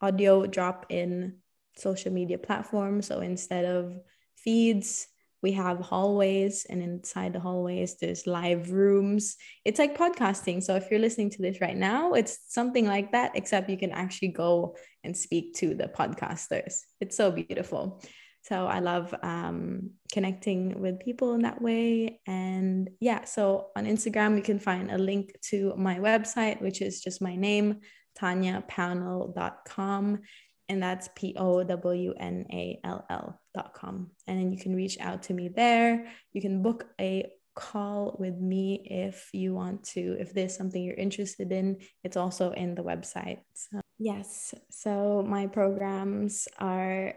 audio 0.00 0.46
drop 0.46 0.86
in 0.88 1.41
social 1.76 2.12
media 2.12 2.38
platforms. 2.38 3.06
So 3.06 3.20
instead 3.20 3.64
of 3.64 3.98
feeds, 4.36 5.06
we 5.42 5.52
have 5.52 5.78
hallways, 5.80 6.66
and 6.70 6.82
inside 6.82 7.32
the 7.32 7.40
hallways, 7.40 7.96
there's 7.96 8.28
live 8.28 8.70
rooms. 8.70 9.36
It's 9.64 9.80
like 9.80 9.98
podcasting. 9.98 10.62
So 10.62 10.76
if 10.76 10.88
you're 10.88 11.00
listening 11.00 11.30
to 11.30 11.42
this 11.42 11.60
right 11.60 11.76
now, 11.76 12.12
it's 12.12 12.38
something 12.48 12.86
like 12.86 13.10
that, 13.12 13.32
except 13.34 13.68
you 13.68 13.76
can 13.76 13.90
actually 13.90 14.28
go 14.28 14.76
and 15.02 15.16
speak 15.16 15.54
to 15.54 15.74
the 15.74 15.88
podcasters. 15.88 16.74
It's 17.00 17.16
so 17.16 17.32
beautiful. 17.32 18.00
So 18.42 18.66
I 18.66 18.78
love 18.80 19.14
um, 19.22 19.90
connecting 20.12 20.80
with 20.80 21.00
people 21.00 21.34
in 21.34 21.42
that 21.42 21.60
way. 21.60 22.20
And 22.26 22.90
yeah, 23.00 23.24
so 23.24 23.70
on 23.76 23.86
Instagram, 23.86 24.36
you 24.36 24.42
can 24.42 24.60
find 24.60 24.90
a 24.90 24.98
link 24.98 25.32
to 25.50 25.74
my 25.76 25.98
website, 25.98 26.60
which 26.60 26.82
is 26.82 27.00
just 27.00 27.22
my 27.22 27.36
name, 27.36 27.80
taniapownall.com 28.20 30.20
and 30.68 30.82
that's 30.82 31.08
P 31.14 31.34
O 31.36 31.62
W 31.62 32.14
N 32.18 32.46
A 32.50 32.80
L 32.84 33.04
L 33.10 33.40
dot 33.54 33.74
com. 33.74 34.10
And 34.26 34.38
then 34.38 34.52
you 34.52 34.58
can 34.58 34.74
reach 34.74 34.98
out 35.00 35.24
to 35.24 35.34
me 35.34 35.48
there. 35.48 36.06
You 36.32 36.40
can 36.40 36.62
book 36.62 36.86
a 37.00 37.30
call 37.54 38.16
with 38.18 38.36
me 38.38 38.82
if 38.84 39.28
you 39.32 39.54
want 39.54 39.84
to, 39.84 40.16
if 40.18 40.32
there's 40.32 40.56
something 40.56 40.82
you're 40.82 40.94
interested 40.94 41.52
in. 41.52 41.78
It's 42.02 42.16
also 42.16 42.52
in 42.52 42.74
the 42.74 42.82
website. 42.82 43.40
So, 43.54 43.80
yes. 43.98 44.54
So 44.70 45.24
my 45.26 45.46
programs 45.46 46.48
are 46.58 47.14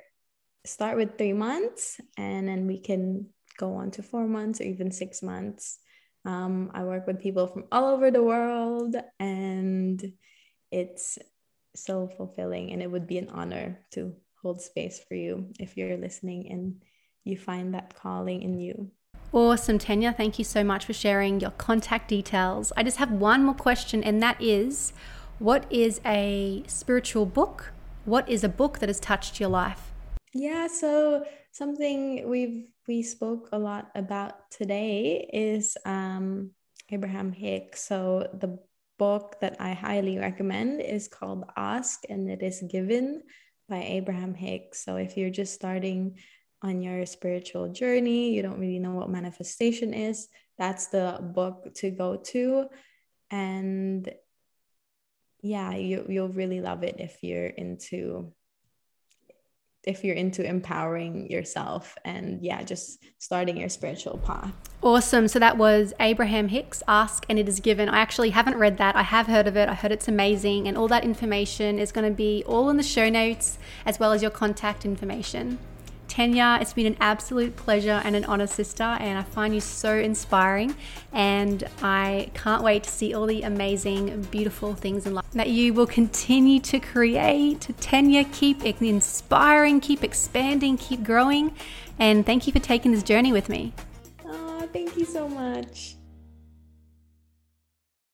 start 0.65 0.97
with 0.97 1.17
three 1.17 1.33
months 1.33 1.99
and 2.17 2.47
then 2.47 2.67
we 2.67 2.79
can 2.79 3.27
go 3.57 3.75
on 3.75 3.91
to 3.91 4.03
four 4.03 4.27
months 4.27 4.59
or 4.59 4.63
even 4.65 4.91
six 4.91 5.21
months. 5.21 5.77
Um, 6.25 6.71
I 6.73 6.83
work 6.83 7.05
with 7.05 7.21
people 7.21 7.47
from 7.47 7.65
all 7.71 7.93
over 7.93 8.09
the 8.09 8.23
world 8.23 8.95
and 9.19 10.03
it's 10.71 11.19
so 11.75 12.07
fulfilling 12.07 12.71
and 12.71 12.81
it 12.81 12.89
would 12.89 13.07
be 13.07 13.17
an 13.17 13.29
honor 13.29 13.79
to 13.91 14.13
hold 14.41 14.61
space 14.61 14.99
for 15.07 15.15
you 15.15 15.51
if 15.59 15.75
you're 15.75 15.97
listening 15.97 16.51
and 16.51 16.81
you 17.23 17.37
find 17.37 17.73
that 17.73 17.95
calling 17.95 18.41
in 18.41 18.59
you. 18.59 18.91
Awesome, 19.33 19.77
Tania. 19.79 20.13
Thank 20.13 20.37
you 20.39 20.45
so 20.45 20.63
much 20.63 20.85
for 20.85 20.93
sharing 20.93 21.39
your 21.39 21.51
contact 21.51 22.07
details. 22.07 22.71
I 22.77 22.83
just 22.83 22.97
have 22.97 23.11
one 23.11 23.43
more 23.43 23.55
question, 23.55 24.03
and 24.03 24.23
that 24.23 24.41
is 24.41 24.93
what 25.39 25.65
is 25.69 25.99
a 26.05 26.63
spiritual 26.67 27.25
book? 27.25 27.73
What 28.05 28.29
is 28.29 28.43
a 28.43 28.49
book 28.49 28.79
that 28.79 28.87
has 28.87 28.99
touched 28.99 29.39
your 29.39 29.49
life? 29.49 29.91
Yeah, 30.33 30.67
so 30.67 31.25
something 31.51 32.29
we've 32.29 32.67
we 32.87 33.01
spoke 33.01 33.49
a 33.51 33.57
lot 33.57 33.89
about 33.95 34.51
today 34.51 35.27
is 35.33 35.75
um, 35.85 36.51
Abraham 36.91 37.31
Hicks. 37.31 37.83
So 37.83 38.29
the 38.33 38.59
book 38.97 39.35
that 39.41 39.57
I 39.59 39.73
highly 39.73 40.17
recommend 40.17 40.81
is 40.81 41.07
called 41.07 41.43
Ask 41.55 42.01
and 42.09 42.29
It 42.29 42.41
Is 42.41 42.63
Given 42.69 43.23
by 43.67 43.83
Abraham 43.83 44.33
Hicks. 44.33 44.83
So 44.83 44.97
if 44.97 45.17
you're 45.17 45.29
just 45.29 45.53
starting 45.53 46.17
on 46.61 46.81
your 46.81 47.05
spiritual 47.05 47.71
journey, 47.71 48.33
you 48.33 48.41
don't 48.41 48.59
really 48.59 48.79
know 48.79 48.93
what 48.93 49.09
manifestation 49.09 49.93
is, 49.93 50.27
that's 50.57 50.87
the 50.87 51.19
book 51.21 51.73
to 51.75 51.91
go 51.91 52.17
to. 52.17 52.67
And 53.29 54.09
yeah, 55.41 55.75
you, 55.75 56.05
you'll 56.09 56.29
really 56.29 56.61
love 56.61 56.83
it 56.83 56.95
if 56.99 57.17
you're 57.21 57.47
into 57.47 58.33
if 59.87 60.03
you're 60.03 60.15
into 60.15 60.45
empowering 60.45 61.29
yourself 61.29 61.95
and 62.03 62.41
yeah, 62.41 62.63
just 62.63 63.03
starting 63.19 63.57
your 63.57 63.69
spiritual 63.69 64.17
path. 64.19 64.53
Awesome. 64.81 65.27
So 65.27 65.39
that 65.39 65.57
was 65.57 65.93
Abraham 65.99 66.49
Hicks, 66.49 66.83
Ask 66.87 67.25
and 67.29 67.39
It 67.39 67.47
Is 67.47 67.59
Given. 67.59 67.89
I 67.89 67.97
actually 67.99 68.29
haven't 68.31 68.57
read 68.57 68.77
that. 68.77 68.95
I 68.95 69.01
have 69.03 69.27
heard 69.27 69.47
of 69.47 69.57
it. 69.57 69.67
I 69.67 69.73
heard 69.73 69.91
it's 69.91 70.07
amazing. 70.07 70.67
And 70.67 70.77
all 70.77 70.87
that 70.89 71.03
information 71.03 71.79
is 71.79 71.91
going 71.91 72.07
to 72.09 72.15
be 72.15 72.43
all 72.45 72.69
in 72.69 72.77
the 72.77 72.83
show 72.83 73.09
notes 73.09 73.57
as 73.85 73.99
well 73.99 74.11
as 74.11 74.21
your 74.21 74.31
contact 74.31 74.85
information. 74.85 75.57
Tania, 76.07 76.57
it's 76.61 76.73
been 76.73 76.85
an 76.85 76.97
absolute 76.99 77.55
pleasure 77.55 78.01
and 78.03 78.15
an 78.15 78.25
honor, 78.25 78.47
sister, 78.47 78.83
and 78.83 79.17
I 79.17 79.23
find 79.23 79.53
you 79.53 79.61
so 79.61 79.97
inspiring. 79.97 80.75
And 81.13 81.63
I 81.81 82.31
can't 82.33 82.63
wait 82.63 82.83
to 82.83 82.89
see 82.89 83.13
all 83.13 83.25
the 83.25 83.41
amazing, 83.43 84.21
beautiful 84.31 84.73
things 84.73 85.05
in 85.05 85.13
life 85.13 85.25
that 85.33 85.49
you 85.49 85.73
will 85.73 85.87
continue 85.87 86.59
to 86.61 86.79
create. 86.79 87.67
Tania, 87.79 88.23
keep 88.25 88.63
inspiring, 88.63 89.79
keep 89.79 90.03
expanding, 90.03 90.77
keep 90.77 91.03
growing. 91.03 91.53
And 91.99 92.25
thank 92.25 92.47
you 92.47 92.53
for 92.53 92.59
taking 92.59 92.91
this 92.91 93.03
journey 93.03 93.31
with 93.31 93.49
me. 93.49 93.73
Oh, 94.25 94.67
thank 94.73 94.97
you 94.97 95.05
so 95.05 95.27
much. 95.27 95.95